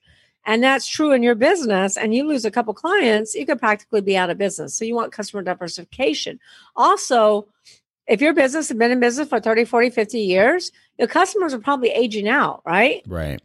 [0.45, 4.01] and that's true in your business, and you lose a couple clients, you could practically
[4.01, 4.73] be out of business.
[4.75, 6.39] So you want customer diversification.
[6.75, 7.47] Also,
[8.07, 11.59] if your business has been in business for 30, 40, 50 years, your customers are
[11.59, 13.03] probably aging out, right?
[13.07, 13.41] Right.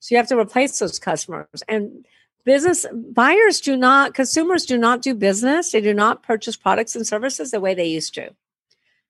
[0.00, 1.62] So you have to replace those customers.
[1.66, 2.06] And
[2.44, 5.72] business buyers do not, consumers do not do business.
[5.72, 8.30] They do not purchase products and services the way they used to.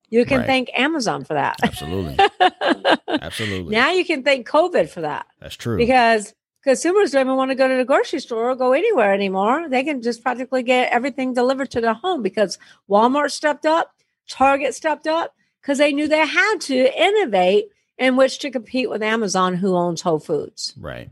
[0.09, 0.47] You can Right.
[0.47, 1.57] thank Amazon for that.
[1.63, 2.17] Absolutely.
[3.09, 3.75] Absolutely.
[3.75, 5.77] now you can thank COVID for that That's true.
[5.77, 6.33] because
[6.69, 9.69] consumers don't even want to go to the grocery store or go anywhere anymore.
[9.71, 12.59] They can just practically get everything delivered to their home because
[12.91, 13.95] Walmart stepped up,
[14.29, 19.03] Target stepped up because they knew they had to innovate in which to compete with
[19.03, 20.75] Amazon, who owns Whole Foods.
[20.79, 21.11] right.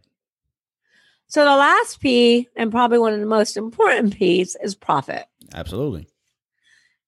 [1.28, 5.24] So the last P, and probably one of the most important P's, is profit.
[5.52, 6.06] Absolutely.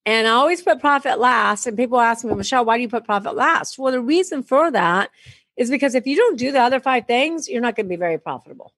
[0.04, 1.66] And I always put profit last.
[1.66, 3.78] And people ask me, Michelle, why do you put profit last?
[3.78, 5.10] Well, the reason for that
[5.58, 7.96] is because if you don't do the other five things, you're not going to be
[7.96, 8.72] very profitable.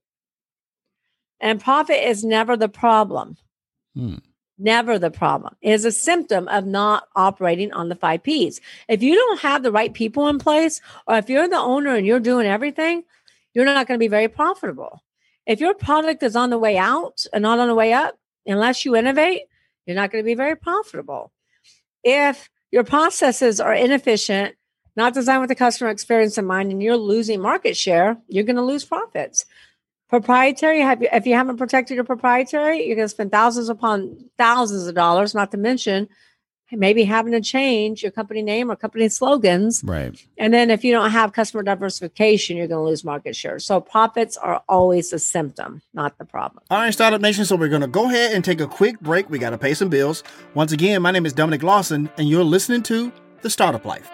[1.38, 3.36] And profit is never the problem.
[3.94, 4.16] Hmm.
[4.58, 5.56] Never the problem.
[5.62, 8.60] It is a symptom of not operating on the five P's.
[8.88, 12.06] If you don't have the right people in place, or if you're the owner and
[12.06, 13.04] you're doing everything,
[13.54, 15.02] you're not going to be very profitable.
[15.46, 18.84] If your product is on the way out and not on the way up, unless
[18.84, 19.42] you innovate,
[19.86, 21.32] you're not going to be very profitable.
[22.04, 24.56] If your processes are inefficient,
[25.00, 28.56] not designed with the customer experience in mind, and you're losing market share, you're going
[28.56, 29.44] to lose profits.
[30.08, 34.16] Proprietary, have you, if you haven't protected your proprietary, you're going to spend thousands upon
[34.38, 36.08] thousands of dollars, not to mention
[36.72, 39.82] maybe having to change your company name or company slogans.
[39.84, 40.24] Right.
[40.38, 43.58] And then if you don't have customer diversification, you're going to lose market share.
[43.58, 46.62] So profits are always a symptom, not the problem.
[46.70, 47.44] All right, Startup Nation.
[47.44, 49.30] So we're going to go ahead and take a quick break.
[49.30, 50.22] We got to pay some bills.
[50.54, 54.10] Once again, my name is Dominic Lawson, and you're listening to The Startup Life.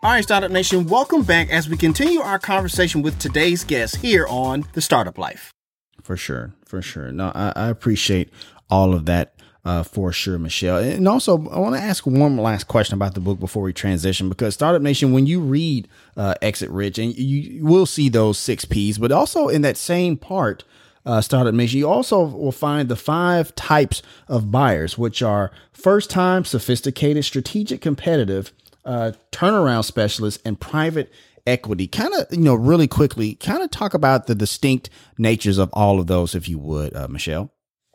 [0.02, 4.25] All right, Startup Nation, welcome back as we continue our conversation with today's guest here
[4.30, 5.52] on The Startup Life.
[6.02, 7.12] For sure, for sure.
[7.12, 8.32] No, I, I appreciate
[8.69, 10.78] all of that uh, for sure, Michelle.
[10.78, 14.30] And also, I want to ask one last question about the book before we transition,
[14.30, 18.65] because Startup Nation, when you read uh, Exit Rich, and you, will see those six
[18.65, 20.63] P's, but also in that same part,
[21.06, 26.10] uh, Startup Nation, you also will find the five types of buyers, which are first
[26.10, 28.54] time, sophisticated, strategic, competitive,
[28.86, 31.12] uh, turnaround specialists, and private
[31.45, 31.88] equity.
[31.88, 36.00] Kind of, you know, really quickly, kind of talk about the distinct natures of all
[36.00, 37.52] of those, if you would, uh, Michelle.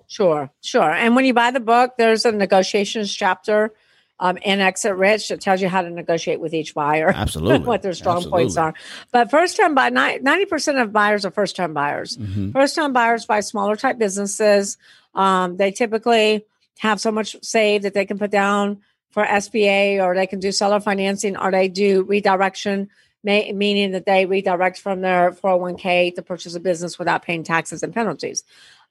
[0.06, 0.90] Sure, sure.
[0.90, 3.72] And when you buy the book, there's a negotiations chapter
[4.20, 7.08] um, in Exit Rich that tells you how to negotiate with each buyer.
[7.14, 7.66] Absolutely.
[7.66, 8.44] what their strong Absolutely.
[8.44, 8.74] points are.
[9.12, 12.16] But first time buy 90% of buyers are first time buyers.
[12.16, 12.52] Mm-hmm.
[12.52, 14.78] First time buyers buy smaller type businesses.
[15.14, 16.44] Um, they typically
[16.78, 20.50] have so much saved that they can put down for SBA or they can do
[20.52, 22.88] seller financing or they do redirection,
[23.22, 27.82] may, meaning that they redirect from their 401k to purchase a business without paying taxes
[27.82, 28.42] and penalties.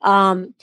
[0.02, 0.54] Um,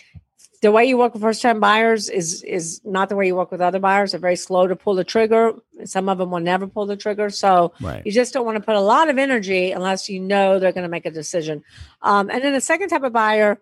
[0.63, 3.51] the way you work with first time buyers is is not the way you work
[3.51, 4.11] with other buyers.
[4.13, 5.53] They're very slow to pull the trigger.
[5.85, 7.31] Some of them will never pull the trigger.
[7.31, 8.05] So Right.
[8.05, 10.85] you just don't want to put a lot of energy unless you know they're going
[10.85, 11.65] to make a decision.
[12.03, 13.59] Um, and then the second type of buyer,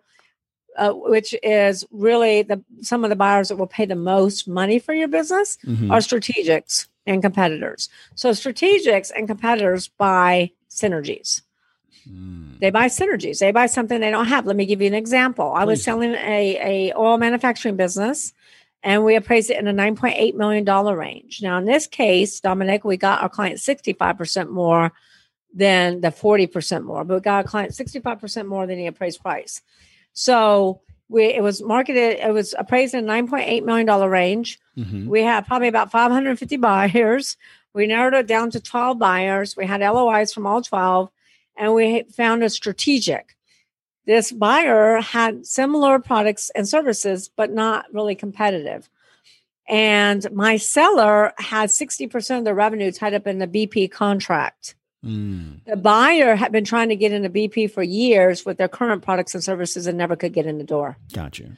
[0.76, 4.78] uh, which is really the some of the buyers that will pay the most money
[4.80, 5.92] for your business, Mhm.
[5.92, 7.88] are strategics and competitors.
[8.16, 11.42] So strategics and competitors buy synergies.
[12.10, 12.47] Mm.
[12.60, 13.38] They buy synergies.
[13.38, 14.46] They buy something they don't have.
[14.46, 15.52] Let me give you an example.
[15.54, 18.32] I was selling a, a oil manufacturing business
[18.82, 20.64] and we appraised it in a $9.8 million
[20.96, 21.40] range.
[21.42, 24.92] Now, in this case, Dominic, we got our client 65% more
[25.54, 29.62] than the 40% more, but we got our client 65% more than the appraised price.
[30.12, 34.58] So we, it was marketed, it was appraised in a $9.8 million range.
[34.76, 35.06] Mhm.
[35.06, 37.36] We had probably about 550 buyers.
[37.74, 39.56] We narrowed it down to 12 buyers.
[39.56, 41.10] We had LOIs from all 12,
[41.58, 43.36] and we found a strategic.
[44.06, 48.88] This buyer had similar products and services, but not really competitive.
[49.68, 54.76] And my seller had 60% of the revenue tied up in the BP contract.
[55.04, 55.62] Mm.
[55.66, 59.34] The buyer had been trying to get into BP for years with their current products
[59.34, 61.52] and services and never could get in the door Gotcha.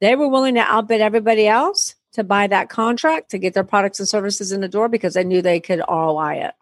[0.00, 3.98] they were willing to outbid everybody else to buy that contract to get their products
[3.98, 6.54] and services in the door because they knew they could ROI it.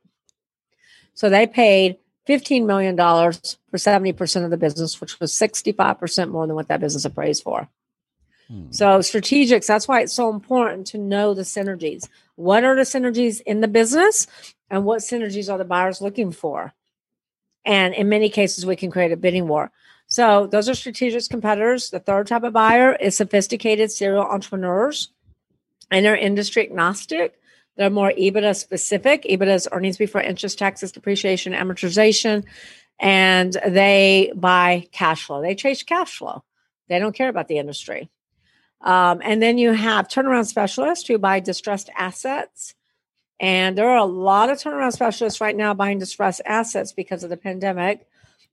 [1.15, 6.57] So they paid $15 million for 70% of the business, which was 65% more than
[6.57, 7.69] what that business appraised for.
[8.49, 8.71] Hmm.
[8.71, 12.09] So strategics, that's why it's so important to know the synergies.
[12.35, 14.27] What are the synergies in the business
[14.71, 16.75] and what synergies are the buyers looking for?
[17.65, 19.73] And in many cases, we can create a bidding war.
[20.07, 21.91] So those are strategic competitors.
[21.91, 25.09] The third type of buyer is sophisticated serial entrepreneurs,
[25.91, 27.41] and they're industry agnostic.
[27.77, 29.25] They're more EBITDA specific.
[29.25, 32.45] EBITDA is earnings before interest, taxes, depreciation, amortization,
[32.99, 35.43] and they buy cash flow.
[35.43, 36.43] They chase cash flow.
[36.89, 38.09] They don't care about the industry.
[38.81, 42.75] Um, and then you have turnaround specialists who buy distressed assets.
[43.41, 47.31] And there are a lot of turnaround specialists right now buying distressed assets because of
[47.31, 48.07] the pandemic.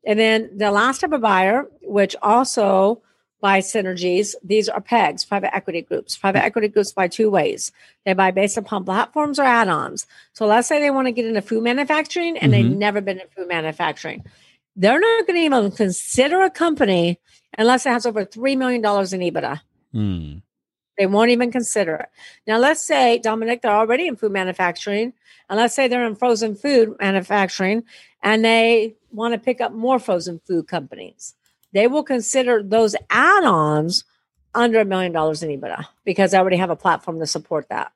[0.05, 3.01] And then the last type of buyer, which also
[3.43, 6.17] buys synergies, these are PEGs, private equity groups.
[6.17, 7.73] Private equity groups buy two ways.
[8.06, 10.08] They buy based upon platforms or add-ons.
[10.32, 12.77] So let's say they want to get into food manufacturing and they've Mhm.
[12.77, 14.23] never been in food manufacturing.
[14.77, 17.19] They're not going to even consider a company
[17.58, 19.62] unless it has over $3 million in EBITDA.
[19.93, 20.41] Mm.
[20.97, 22.10] They won't even consider it.
[22.47, 25.12] Now, let's say, Dominic, they're already in food manufacturing,
[25.49, 27.84] and let's say they're in frozen food manufacturing
[28.21, 31.36] and they want to pick up more frozen food companies.
[31.73, 34.03] They will consider those add ons
[34.55, 37.91] under a million dollars in EBITDA because they already have a platform to support that.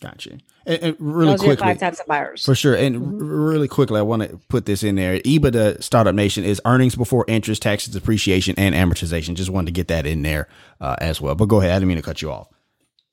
[0.00, 0.38] Gotcha.
[0.66, 2.44] And, and really those quickly, five types of buyers.
[2.44, 2.74] For sure.
[2.74, 3.16] And Mhm.
[3.20, 5.18] really quickly, I want to put this in there.
[5.20, 9.34] EBITDA Startup Nation is earnings before interest, taxes, depreciation, and amortization.
[9.34, 10.48] Just wanted to get that in there
[10.80, 11.34] uh, as well.
[11.34, 11.72] But go ahead.
[11.72, 12.48] I didn't mean to cut you off.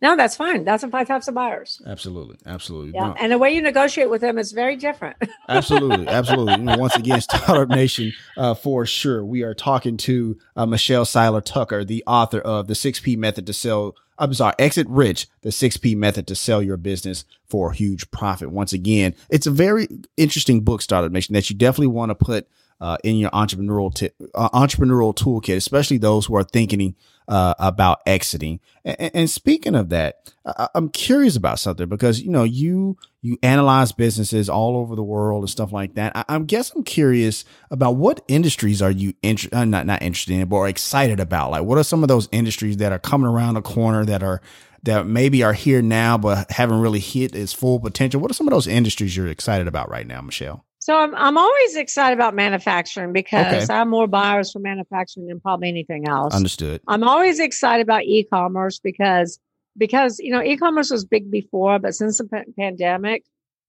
[0.02, 0.66] No, that's fine.
[0.66, 1.82] That's the five types of buyers.
[1.86, 2.38] Absolutely.
[2.46, 2.92] Absolutely.
[2.94, 3.08] Yeah.
[3.08, 5.16] No, And the way you negotiate with them is very different.
[5.50, 6.08] absolutely.
[6.08, 6.54] Absolutely.
[6.54, 9.24] You know, once again, Startup Nation uh, for sure.
[9.24, 13.54] We are talking to uh, Michelle Seiler Tucker, the author of The 6P Method to
[13.54, 13.96] Sell.
[14.18, 18.52] I'm sorry, Exit Rich, the 6P Method to Sell Your Business for a Huge Profit.
[18.52, 22.48] Once again, it's a very interesting book, Startup Nation, that you definitely want to put
[22.82, 26.96] uh, in your entrepreneurial t- uh, entrepreneurial toolkit, especially those who are thinking
[27.28, 28.60] uh, about exiting.
[28.84, 33.38] And, and speaking of that, I, I'm curious about something because you know you you
[33.42, 36.16] analyze businesses all over the world and stuff like that.
[36.16, 40.34] I, I guess I'm curious about what industries are you inter- uh, not not interested
[40.34, 41.52] in, but are excited about.
[41.52, 44.42] Like, what are some of those industries that are coming around the corner that are
[44.84, 48.22] that maybe are here now but haven't really hit its full potential?
[48.22, 50.66] What are some of those industries you're excited about right now, Michelle?
[50.86, 53.74] So I'm I'm always excited about manufacturing because Okay.
[53.74, 56.36] I have more buyers for manufacturing than probably anything else.
[56.36, 56.80] Understood.
[56.88, 59.40] I'm always excited about e-commerce because
[59.80, 63.24] because you know e-commerce was big before, but since the pa- pandemic,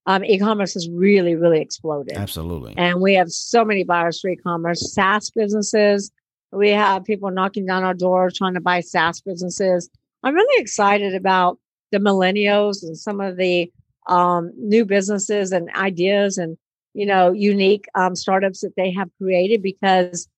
[0.05, 2.75] um, e-commerce has really really exploded, Absolutely.
[2.77, 4.93] and we have so many buyers for e-commerce.
[4.93, 6.11] SaaS businesses,
[6.53, 9.89] we have people knocking down our doors trying to buy SaaS businesses.
[10.23, 11.59] I'm really excited about
[11.93, 13.73] the millennials and some of the
[14.07, 16.59] um, new businesses and ideas and
[16.97, 20.28] you know unique um, startups that they have created because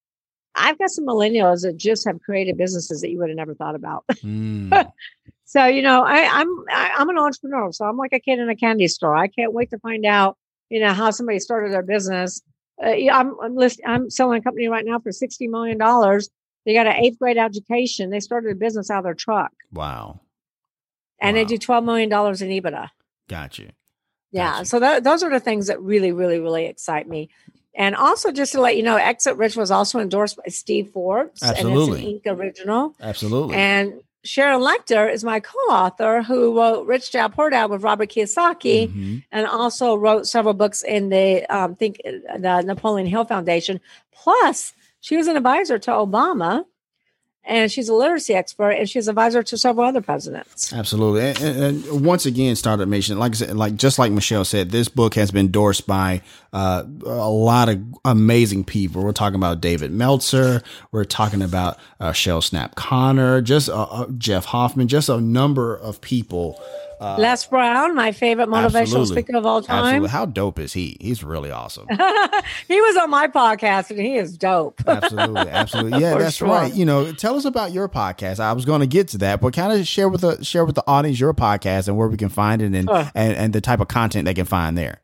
[0.54, 3.74] I've got some millennials that just have created businesses that you would have never thought
[3.76, 4.04] about.
[4.24, 4.90] Mm.
[5.44, 8.48] so you know, I, I'm I, I'm an entrepreneur, so I'm like a kid in
[8.50, 9.16] a candy store.
[9.16, 10.36] I can't wait to find out
[10.70, 12.42] you know how somebody started their business.
[12.82, 16.28] Uh, I'm I'm, list, I'm selling a company right now for sixty million dollars.
[16.66, 18.11] They got an eighth grade education.
[18.11, 20.20] They started a business out of their truck, Wow.
[21.20, 21.48] and they Wow.
[21.48, 22.88] do twelve million dollars in EBITDA.
[23.28, 23.70] Got you.
[24.33, 24.53] Yeah.
[24.53, 24.64] Gotcha.
[24.66, 27.29] So tho- those are the things that really, really, really excite me.
[27.74, 31.43] And also, just to let you know, Exit Rich was also endorsed by Steve Forbes,
[31.43, 32.16] and Absolutely.
[32.16, 32.39] it's an Inc.
[32.39, 32.95] original.
[33.01, 33.55] Absolutely.
[33.55, 38.89] And Sharon Lechter is my co-author, who wrote Rich Dad Poor Dad with Robert Kiyosaki,
[38.93, 39.22] Mhm.
[39.31, 43.81] and also wrote several books in the um, think the Napoleon Hill Foundation.
[44.12, 46.64] Plus, she was an advisor to Obama,
[47.49, 50.72] and she's a literacy expert, and she's advisor to several other presidents.
[50.72, 51.30] Absolutely.
[51.46, 54.88] And, and, once again, Startup Nation, like I said, like just like Michelle said, this
[54.88, 56.20] book has been endorsed by
[56.53, 59.03] uh, a lot of amazing people.
[59.03, 60.62] We're talking about David Meltzer.
[60.92, 65.74] We're talking about uh, Shell Snap Connor, just uh, uh, Jeff Hoffman, just a number
[65.74, 66.61] of people.
[67.01, 69.07] Les Brown, my favorite motivational Uh, Absolutely.
[69.22, 69.84] speaker of all time.
[69.84, 70.09] Absolutely.
[70.09, 70.96] How dope is he?
[71.01, 71.86] He's really awesome.
[72.68, 74.80] he was on my podcast and he is dope.
[74.86, 76.01] Absolutely, absolutely.
[76.01, 76.49] Yeah, For that's sure.
[76.49, 76.72] right.
[76.74, 78.40] You know, tell us about your podcast.
[78.40, 80.74] I was going to get to that, but kind of share with the share with
[80.74, 83.80] the audience your podcast and where we can find it and and, and the type
[83.80, 85.01] of content they can find there.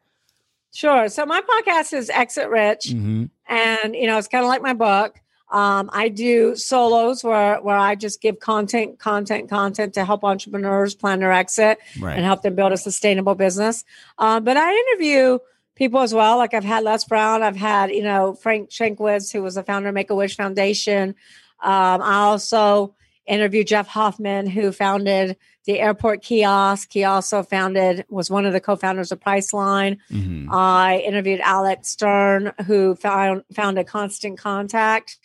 [0.72, 1.08] Sure.
[1.08, 3.24] So my podcast is Exit Rich, Mm-hmm.
[3.48, 5.20] and you know it's kind of like my book.
[5.54, 10.96] Um, I do solos where where I just give content, content, content to help entrepreneurs
[10.96, 12.16] plan their exit Right.
[12.16, 13.84] and help them build a sustainable business.
[14.18, 15.38] Um, but I interview
[15.76, 16.38] people as well.
[16.38, 19.88] Like I've had Les Brown, I've had you know Frank Shankwitz, who was the founder
[19.90, 21.14] of Make a Wish Foundation.
[21.62, 22.94] Um, I also
[23.26, 26.92] interviewed Jeff Hoffman, who founded the airport kiosk.
[26.92, 29.98] He also founded was one of the co-founders of Priceline.
[30.10, 35.18] hmm I interviewed Alex Stern, who found founded Constant Contact.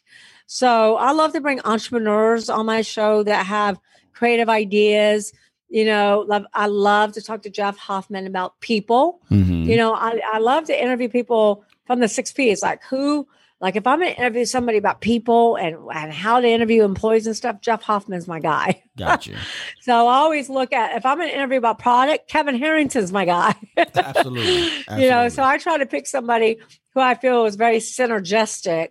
[0.48, 3.80] So I love to bring entrepreneurs on my show that have
[4.14, 5.34] creative ideas.
[5.68, 9.22] You know, love, I love to talk to Jeff Hoffman about people.
[9.30, 13.28] hmm You know, I, I love to interview people from the six P's, like who,
[13.62, 17.28] like if I'm going to interview somebody about people and, and how to interview employees
[17.28, 18.84] and stuff, Jeff Hoffman's my guy.
[18.98, 19.36] Gotcha.
[19.82, 23.26] So I always look at, if I'm going to interview about product, Kevin Harrington's my
[23.26, 23.56] guy.
[23.78, 25.02] Absolutely.
[25.02, 26.58] you know so i try to pick somebody
[26.94, 28.90] who i feel is very synergistic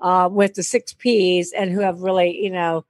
[0.00, 2.84] uh, with the six p's and who have really you know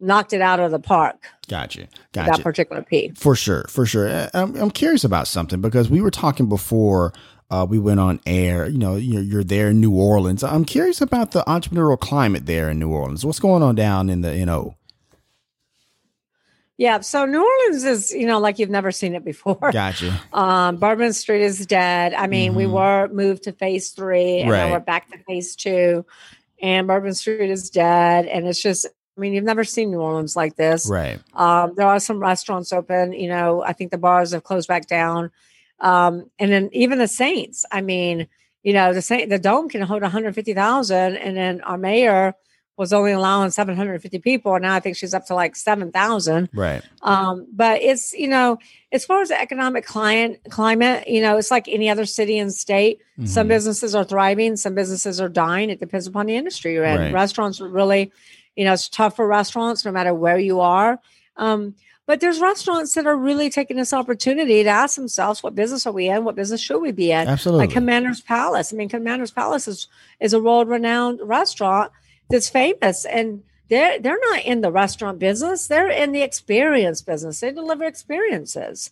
[0.00, 1.88] knocked it out of the park Gotcha.
[2.12, 2.30] Gotcha.
[2.30, 4.08] That particular p For sure, for sure.
[4.08, 7.12] Uh, I'm, I'm curious about something because we were talking before
[7.50, 8.66] uh, we went on air.
[8.68, 10.42] You know, you're, you're there in New Orleans.
[10.42, 13.24] I'm curious about the entrepreneurial climate there in New Orleans.
[13.24, 14.76] What's going on down in the NO?
[16.76, 20.20] yeah so new orleans is you know like you've never seen it before Gotcha.
[20.32, 22.72] um bourbon street is dead i mean we Mhm.
[22.72, 24.66] were moved to phase three and Right.
[24.66, 26.04] now we're back to phase two
[26.60, 30.34] and bourbon street is dead and it's just i mean you've never seen new orleans
[30.34, 31.20] like this Right.
[31.34, 33.12] Um, there are some restaurants open.
[33.12, 35.30] You know, I think the bars have closed back down.
[35.80, 37.64] Um, and then even the Saints.
[37.70, 38.26] I mean,
[38.62, 42.34] you know, the Saint, the dome can hold 150,000, and then our mayor
[42.76, 46.48] was only allowing 750 people, and now I think she's up to like 7,000.
[46.52, 46.82] Right.
[47.02, 48.58] Um, but it's you know,
[48.90, 52.52] as far as the economic client climate, you know, it's like any other city and
[52.52, 52.98] state.
[53.26, 53.50] Some Mhm.
[53.50, 55.70] businesses are thriving, some businesses are dying.
[55.70, 56.98] It depends upon the industry you're in.
[56.98, 57.12] Right.
[57.12, 58.10] Restaurants really,
[58.56, 60.98] you know, it's tough for restaurants no matter where you are.
[61.36, 61.74] Um,
[62.06, 65.92] but there's restaurants that are really taking this opportunity to ask themselves, what business are
[65.92, 66.24] we in?
[66.24, 67.28] What business should we be in?
[67.28, 67.66] Absolutely.
[67.66, 68.72] Like Commander's Palace.
[68.72, 69.88] I mean, Commander's Palace is,
[70.20, 71.92] is a world renowned restaurant
[72.30, 75.66] that's famous and they're they're not in the restaurant business.
[75.68, 77.40] They're in the experience business.
[77.40, 78.90] They deliver experiences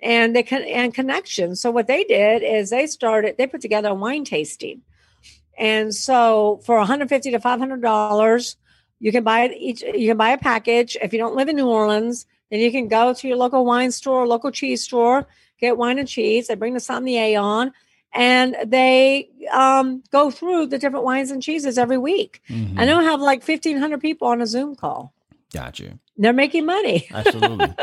[0.00, 1.60] and they can and connections.
[1.60, 4.82] So what they did is they started, they put together a wine tasting.
[5.58, 8.56] And so for 150 to 500 dollars,
[9.00, 10.96] you can buy each you can buy a package.
[11.02, 13.92] If you don't live in New Orleans, then you can go to your local wine
[13.92, 15.26] store, local cheese store,
[15.60, 16.46] get wine and cheese.
[16.48, 17.72] They bring the sommelier on
[18.14, 22.40] and they um, go through the different wines and cheeses every week.
[22.48, 22.78] Mhm.
[22.78, 25.12] I know I have like 1,500 people on a Zoom call.
[25.52, 25.98] Got you.
[26.16, 27.06] They're making money.
[27.12, 27.74] Absolutely.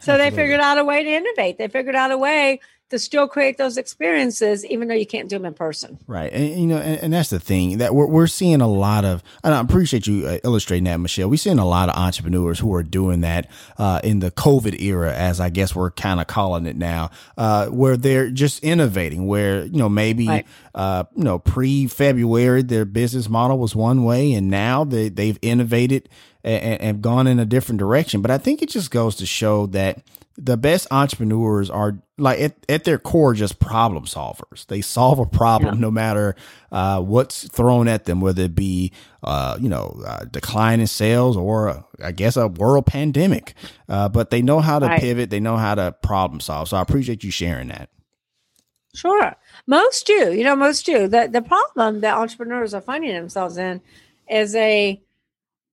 [0.00, 1.58] So they figured out a way to innovate.
[1.58, 2.60] They figured out a way
[2.92, 5.98] to still create those experiences, even though you can't do them in person.
[6.06, 6.30] Right.
[6.30, 9.22] And, you know, and, and that's the thing that we're, we're seeing a lot of,
[9.42, 11.30] and I appreciate you uh, illustrating that, Michelle.
[11.30, 15.10] We're seeing a lot of entrepreneurs who are doing that uh, in the COVID era,
[15.14, 19.64] as I guess we're kind of calling it now, uh, where they're just innovating, where,
[19.64, 20.46] you know, maybe, right.
[20.74, 25.38] uh, you know, pre February, their business model was one way, and now they, they've
[25.40, 26.10] innovated
[26.44, 28.20] and, and gone in a different direction.
[28.20, 30.02] But I think it just goes to show that
[30.36, 34.66] the best entrepreneurs are like at, at their core just problem solvers.
[34.66, 35.80] They solve a problem yeah.
[35.80, 36.34] no matter
[36.70, 41.36] uh, what's thrown at them whether it be uh, you know uh, decline in sales
[41.36, 43.54] or uh, i guess a world pandemic.
[43.88, 45.00] Uh, but they know how to right.
[45.00, 45.30] pivot.
[45.30, 46.68] They know how to problem solve.
[46.68, 47.90] So i appreciate you sharing that.
[48.94, 49.34] Sure.
[49.66, 50.32] Most do.
[50.32, 51.08] You know most do.
[51.08, 53.80] The, the problem that entrepreneurs are finding themselves in
[54.30, 55.00] is a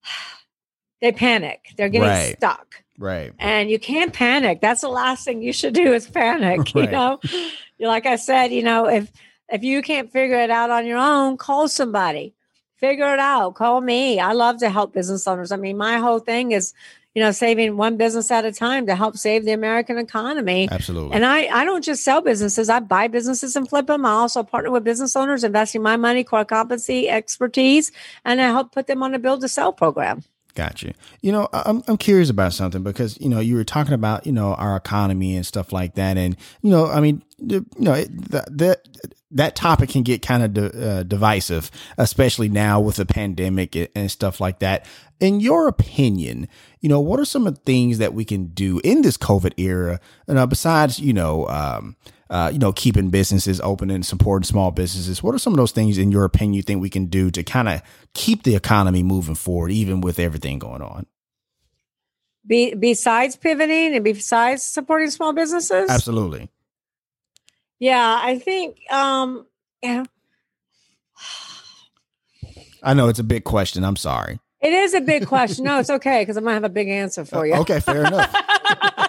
[1.01, 1.73] they panic.
[1.77, 2.37] They're getting right.
[2.37, 3.31] stuck Right.
[3.39, 4.59] And you can't panic.
[4.59, 6.59] That's the last thing you should do is panic.
[6.75, 6.85] Right.
[6.85, 7.19] You know,
[7.79, 9.11] like I said, you know, if
[9.47, 12.33] if you can't figure it out on your own, call somebody.
[12.75, 13.55] Figure it out.
[13.55, 14.19] Call me.
[14.19, 15.51] I love to help business owners.
[15.51, 16.73] I mean, my whole thing is,
[17.15, 20.69] you know, saving one business at a time to help save the American economy.
[20.71, 21.15] Absolutely.
[21.15, 22.69] And I, I don't just sell businesses.
[22.69, 24.05] I buy businesses and flip them.
[24.05, 27.91] I also partner with business owners, investing my money, core competency, expertise,
[28.23, 30.23] and I help put them on a build to sell program.
[30.59, 30.93] Got you.
[31.21, 34.33] You know, I'm I'm curious about something because you know you were talking about you
[34.33, 38.57] know our economy and stuff like that, and you know, I mean, you know, that
[38.57, 38.85] that
[39.31, 44.11] that topic can get kind of de- uh, divisive, especially now with the pandemic and
[44.11, 44.85] stuff like that.
[45.21, 46.49] In your opinion,
[46.81, 49.53] you know, what are some of the things that we can do in this COVID
[49.55, 51.95] era, and uh, besides, you know, um,
[52.29, 55.23] uh, you know, keeping businesses open and supporting small businesses.
[55.23, 57.43] What are some of those things, in your opinion, you think we can do to
[57.43, 57.81] kind of
[58.13, 61.07] keep the economy moving forward, even with everything going on?
[62.45, 65.89] Be, besides pivoting and besides supporting small businesses?
[65.89, 66.49] Absolutely.
[67.79, 69.45] Yeah, I think, um,
[69.81, 70.03] yeah.
[72.83, 73.83] I know it's a big question.
[73.83, 74.39] I'm sorry.
[74.61, 75.63] It is a big question.
[75.65, 77.53] No, it's okay because I'm gonna have a big answer for you.
[77.55, 78.35] Uh, okay, fair enough.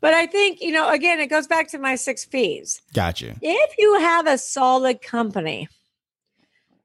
[0.00, 2.80] but I think, you know, again, it goes back to my six P's.
[2.94, 3.36] Gotcha.
[3.40, 5.68] If you have a solid company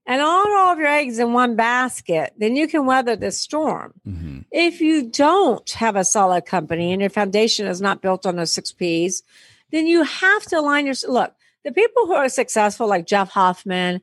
[0.06, 3.94] and all, all of your eggs in one basket, then you can weather the storm.
[4.08, 4.40] Mm-hmm.
[4.52, 8.52] If you don't have a solid company and your foundation is not built on those
[8.52, 9.24] six P's,
[9.72, 11.34] then you have to align your look.
[11.64, 14.02] The people who are successful, like Jeff Hoffman,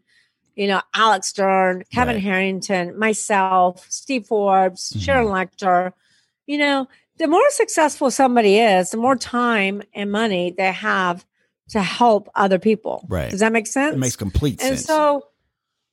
[0.56, 2.22] you know, Alex Stern, Kevin right.
[2.22, 5.00] Harrington, myself, Steve Forbes, mm-hmm.
[5.00, 5.92] Sharon Lechter,
[6.46, 11.24] you know, the more successful somebody is, the more time and money they have
[11.70, 13.06] to help other people.
[13.08, 13.30] Right.
[13.30, 13.94] Does that make sense?
[13.94, 14.80] It makes complete and sense.
[14.80, 15.26] And so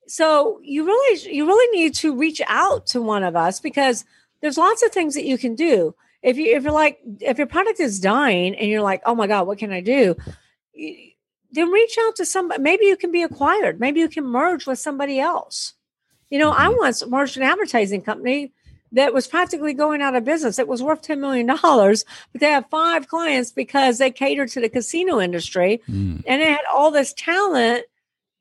[0.06, 4.04] so you really you really need to reach out to one of us because
[4.40, 5.94] there's lots of things that you can do.
[6.22, 9.26] If you if you're like if your product is dying and you're like, "Oh my
[9.26, 10.16] god, what can I do?"
[11.52, 12.62] then reach out to somebody.
[12.62, 13.80] Maybe you can be acquired.
[13.80, 15.74] Maybe you can merge with somebody else.
[16.28, 16.78] You know, I mm-hmm.
[16.78, 18.52] once merged an advertising company
[18.92, 20.58] that was practically going out of business.
[20.58, 24.68] It was worth $10 million, but they have five clients because they catered to the
[24.68, 26.22] casino industry mm.
[26.26, 27.84] and they had all this talent,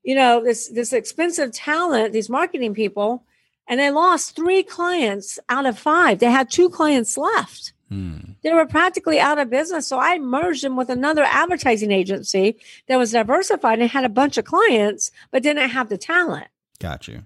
[0.04, 3.24] you know, this, this expensive talent, these marketing people,
[3.68, 6.20] and they lost three clients out of five.
[6.20, 7.74] They had two clients left.
[7.92, 8.36] Mm.
[8.42, 9.88] They were practically out of business.
[9.88, 14.38] So I merged them with another advertising agency that was diversified and had a bunch
[14.38, 16.48] of clients, but didn't have the talent.
[16.80, 17.24] Got you.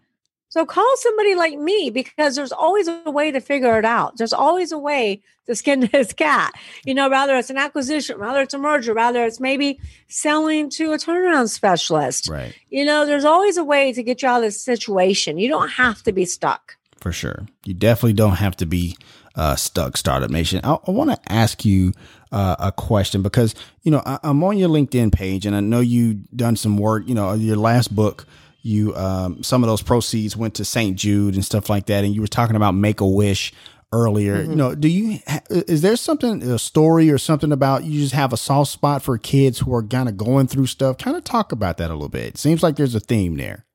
[0.53, 4.17] So call somebody like me because there's always a way to figure it out.
[4.17, 6.53] There's always a way to skin this cat.
[6.85, 9.79] You know, rather it's an acquisition, rather it's a merger, rather it's maybe
[10.09, 12.29] selling to a turnaround specialist.
[12.29, 12.53] Right.
[12.69, 15.39] You know, there's always a way to get you out of this situation.
[15.39, 16.77] You don't have to be stuck.
[16.99, 17.47] For sure.
[17.65, 18.95] You definitely don't have to be
[19.33, 20.61] uh, stuck, Startup Nation.
[20.63, 21.93] I, I want to ask you
[22.31, 25.79] uh, a question because, you know, I, I'm on your LinkedIn page and I know
[25.79, 28.27] you've done some work, you know, your last book–
[28.63, 30.97] you um, some of those proceeds went to St.
[30.97, 32.03] Jude and stuff like that.
[32.03, 33.53] And you were talking about Make a Wish
[33.91, 34.37] earlier.
[34.37, 34.51] Mm-hmm.
[34.51, 38.33] You know, do you is there something a story or something about you just have
[38.33, 40.97] a soft spot for kids who are kind of going through stuff?
[40.97, 42.25] Kind of talk about that a little bit.
[42.27, 43.65] It seems like there's a theme there.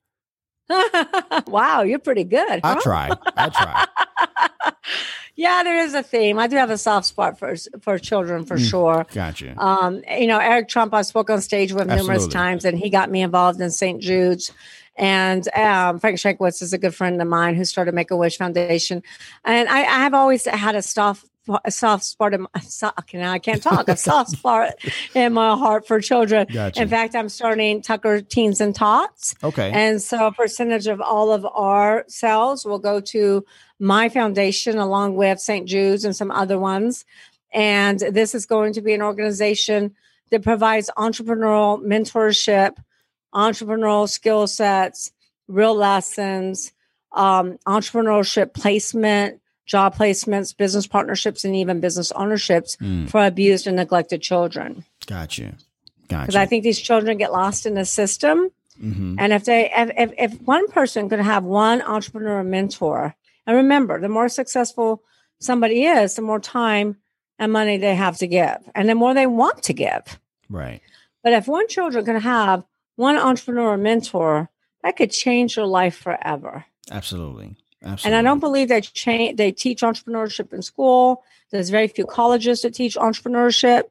[1.47, 2.61] wow, you're pretty good.
[2.65, 2.77] Huh?
[2.79, 3.11] I try.
[3.37, 3.87] I try.
[5.39, 6.37] Yeah, there is a theme.
[6.37, 9.07] I do have a soft spot for for children for mm, sure.
[9.15, 9.55] Gotcha.
[9.57, 12.07] Um, you know, Eric Trump, I spoke on stage with Absolutely.
[12.09, 14.03] numerous times, and he got me involved in St.
[14.03, 14.51] Jude's.
[14.97, 18.37] And um, Frank Shankwitz is a good friend of mine who started Make a Wish
[18.37, 19.01] Foundation.
[19.45, 21.25] And I, I have always had a soft
[21.65, 22.49] a soft spot in my,
[23.01, 24.75] okay, now I can't talk, a soft spot
[25.15, 26.47] in my heart for children.
[26.53, 26.83] Gotcha.
[26.83, 29.35] In fact, I'm starting Tucker Teens and Tots.
[29.43, 29.71] Okay.
[29.73, 33.45] And so a percentage of all of our sales will go to
[33.79, 35.67] my foundation along with St.
[35.69, 37.05] Jude's and some other ones.
[37.53, 39.95] And this is going to be an organization
[40.31, 42.77] that provides entrepreneurial mentorship,
[43.35, 45.13] entrepreneurial skill sets,
[45.47, 46.73] real lessons,
[47.13, 53.09] um, entrepreneurship placement, job placements, business partnerships, and even business ownerships Mm.
[53.09, 54.85] for abused and neglected children.
[55.07, 55.55] Gotcha.
[56.09, 58.51] Because I think these children get lost in the system.
[58.81, 63.15] hmm And if they, if, if, if one person could have one entrepreneur mentor,
[63.47, 65.03] and remember, the more successful
[65.39, 66.97] somebody is, the more time
[67.39, 70.19] and money they have to give, and the more they want to give.
[70.49, 70.81] Right.
[71.23, 72.65] But if one children can have
[72.97, 74.49] one entrepreneur mentor,
[74.83, 76.65] that could change their life forever.
[76.91, 77.57] Absolutely.
[77.83, 78.17] Absolutely.
[78.19, 79.37] And I don't believe they change.
[79.37, 81.23] They teach entrepreneurship in school.
[81.51, 83.85] There's very few colleges that teach entrepreneurship.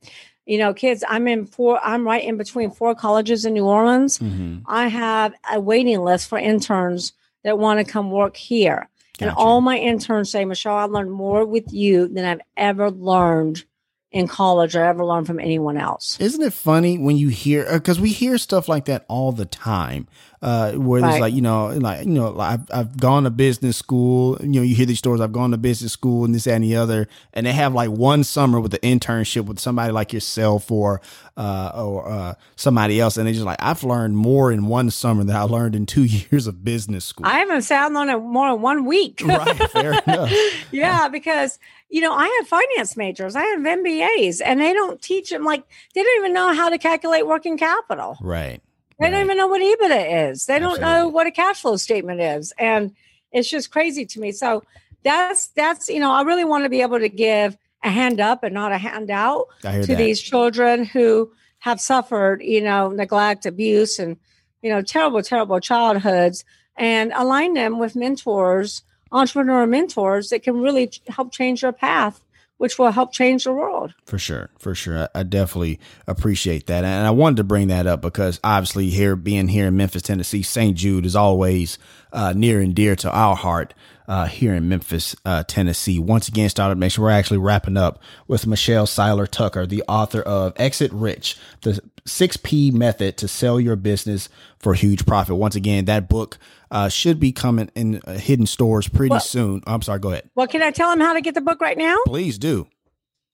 [0.46, 1.04] You know, kids.
[1.08, 1.80] I'm in four.
[1.84, 4.20] I'm right in between four colleges in New Orleans.
[4.20, 4.62] Mhm.
[4.66, 7.14] I have a waiting list for interns
[7.44, 8.90] that want to come work here.
[9.20, 13.66] And all my interns say, Michelle, I learned more with you than I've ever learned
[14.12, 16.18] in college or ever learned from anyone else.
[16.20, 20.08] Isn't it funny when you hear because we hear stuff like that all the time,
[20.42, 23.78] uh, where there's like you know, like you know, like, I've I've gone to business
[23.78, 24.38] school.
[24.42, 25.20] You know, you hear these stories.
[25.20, 27.90] I've gone to business school and this that, and the other, and they have like
[27.90, 31.02] one summer with the internship with somebody like yourself or
[31.38, 35.24] uh, or uh, somebody else, and they're just like I've learned more in one summer
[35.24, 37.26] than I learned in two years of business school.
[37.26, 39.22] I haven't sat on it more than one week.
[39.26, 40.32] right, fair enough.
[40.72, 41.58] yeah, because
[41.90, 45.64] you know, I have finance majors, I have MBAs, and they don't teach them like
[45.96, 48.18] they don't even know how to calculate working capital.
[48.22, 48.62] Right.
[49.00, 50.46] They don't even know what EBITDA is.
[50.46, 52.52] They don't know what a cash flow statement is.
[52.58, 52.96] And
[53.32, 54.32] it's just crazy to me.
[54.32, 54.64] So
[55.04, 58.44] that's that's you know, I really want to be able to give a hand up
[58.44, 59.98] and not a handout to that.
[59.98, 64.18] these children who have suffered, you know, neglect, abuse, and
[64.62, 66.44] you know, terrible, terrible childhoods,
[66.76, 72.22] and align them with mentors, entrepreneur mentors that can really help change their path,
[72.58, 73.94] which will help change the world.
[74.06, 75.04] For sure, for sure.
[75.16, 76.84] I, I definitely appreciate that.
[76.84, 80.42] And I wanted to bring that up because obviously here being here in Memphis, Tennessee,
[80.42, 80.76] St.
[80.76, 81.78] Jude is always
[82.12, 83.74] uh, near and dear to our heart
[84.08, 86.00] uh, here in Memphis, uh, Tennessee.
[86.00, 90.54] Once again, Startup Nation, we're actually wrapping up with Michelle Seiler Tucker, the author of
[90.56, 95.36] Exit Rich, the 6P method to sell your business for huge profit.
[95.36, 96.38] Once again, that book
[96.72, 99.62] uh, should be coming in uh, hidden stores pretty Well- soon.
[99.68, 100.30] I'm sorry, go ahead.
[100.36, 101.98] Well, can I tell them how to get the book right now?
[102.06, 102.68] Please do.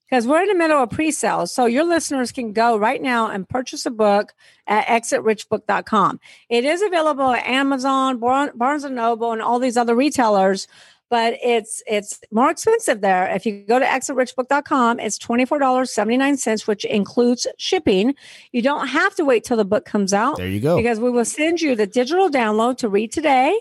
[0.09, 1.47] because we're in the middle of pre-sale.
[1.47, 4.33] So your listeners can go right now and purchase a book
[4.67, 6.19] at exitrichbook.com.
[6.49, 10.67] It is available at Amazon, Barnes and Noble, and all these other retailers,
[11.13, 13.27] but it's it's more expensive there.
[13.29, 18.15] If you go to exitrichbook.com, it's $24.79, which includes shipping.
[18.51, 20.75] You don't have to wait till the book comes out There you go.
[20.75, 23.55] because we will send you the digital download to read today.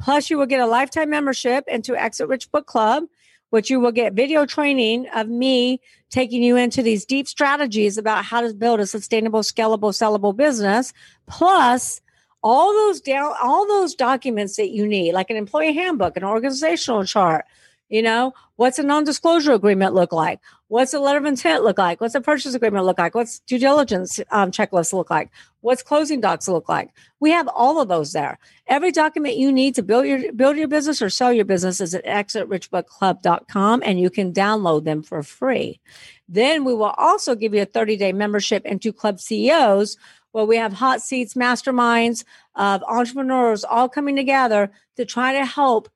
[0.00, 3.04] Plus, you will get a lifetime membership into Exit Rich Book Club,
[3.50, 8.24] which you will get video training of me taking you into these deep strategies about
[8.24, 10.94] how to build a sustainable, scalable, sellable business.
[11.26, 12.00] Plus,
[12.42, 17.04] all those down, all those documents that you need, like an employee handbook, an organizational
[17.04, 17.44] chart.
[17.88, 20.40] You know, what's a non-disclosure agreement look like?
[20.68, 22.00] What's a letter of intent look like?
[22.00, 23.14] What's a purchase agreement look like?
[23.14, 25.30] What's due diligence um, checklist look like?
[25.60, 26.88] What's closing docs look like?
[27.20, 28.38] We have all of those there.
[28.66, 31.94] Every document you need to build your build your business or sell your business is
[31.94, 35.78] at exitrichbookclub.com and you can download them for free.
[36.26, 39.98] Then we will also give you a 30-day membership into Club CEOs
[40.32, 42.24] where we have hot seats, masterminds
[42.54, 45.88] of entrepreneurs all coming together to try to help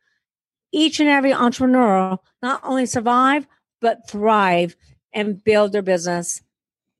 [0.73, 3.47] each and every entrepreneur not only survive
[3.81, 4.77] but thrive
[5.13, 6.43] and build their business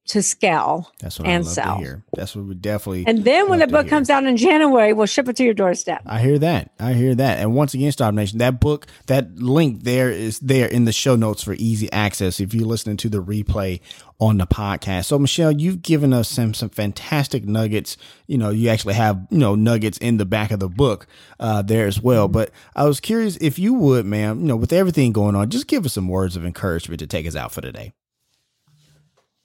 [0.07, 0.91] to scale.
[1.01, 1.75] That's what and I love sell.
[1.77, 2.05] to hear.
[2.15, 3.05] That's what we definitely.
[3.07, 3.91] And then when the book hear.
[3.91, 6.03] comes out in January, we'll ship it to your doorstep.
[6.07, 6.71] I hear that.
[6.79, 7.39] I hear that.
[7.39, 11.17] And once again, Startup Nation, that book, that link there is there in the show
[11.17, 13.81] notes for easy access if you're listening to the replay
[14.21, 15.07] on the podcast.
[15.07, 17.97] So, Michelle, you've given us some some fantastic nuggets.
[18.27, 21.07] You know, you actually have you know nuggets in the back of the book
[21.41, 22.29] uh, there as well.
[22.29, 25.67] But I was curious if you would, ma'am, you know, with everything going on, just
[25.67, 27.93] give us some words of encouragement to take us out for today.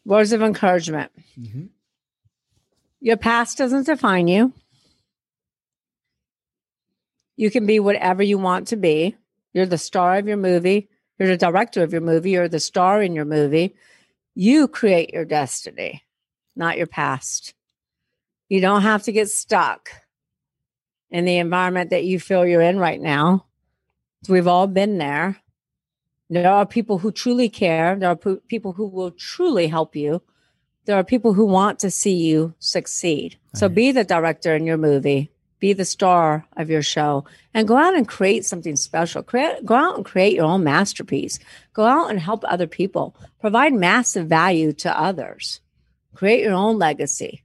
[0.06, 1.12] Words of encouragement.
[1.40, 1.66] Mm-hmm.
[3.00, 4.54] Your past doesn't define you.
[7.36, 9.16] You can be whatever you want to be.
[9.54, 10.90] You're the star of your movie.
[11.18, 12.32] You're the director of your movie.
[12.32, 13.76] You're the star in your movie.
[14.36, 16.04] You create your destiny,
[16.56, 17.54] not your past.
[18.50, 19.90] You don't have to get stuck
[21.10, 23.46] in the environment that you feel you're in right now.
[24.30, 25.41] We've all been there.
[26.32, 27.96] There are people who truly care.
[27.98, 30.22] There are pe- people who will truly help you.
[30.86, 33.38] There are people who want to see you succeed.
[33.54, 33.76] So Right.
[33.76, 35.30] be the director in your movie,
[35.60, 39.22] be the star of your show, and go out and create something special.
[39.24, 41.38] Create, go out and create your own masterpiece.
[41.74, 43.14] Go out and help other people.
[43.42, 45.60] Provide massive value to others.
[46.14, 47.42] create your own legacy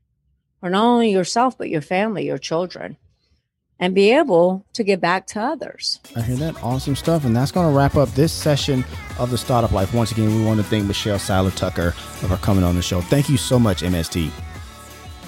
[0.61, 2.97] for not only yourself, but your family, your children,
[3.79, 6.01] and be able to give back to others.
[6.15, 6.63] I hear that.
[6.63, 7.25] Awesome stuff.
[7.25, 8.85] And that's going to wrap up this session
[9.19, 9.93] of the Startup Life.
[9.93, 13.01] Once again, we want to thank Michelle Seiler Tucker for coming on the show.
[13.01, 14.31] Thank you so much, MST.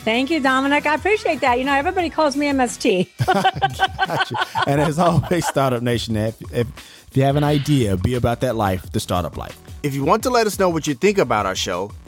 [0.04, 0.86] Thank you, Dominic.
[0.86, 1.58] I appreciate that.
[1.58, 3.08] You know, everybody calls me MST.
[3.26, 4.66] Got.
[4.66, 6.66] And as always, Startup Nation, if, if,
[7.10, 9.58] if you have an idea, be about that life, the startup life.
[9.82, 11.90] If you want to let us know what you think about our show,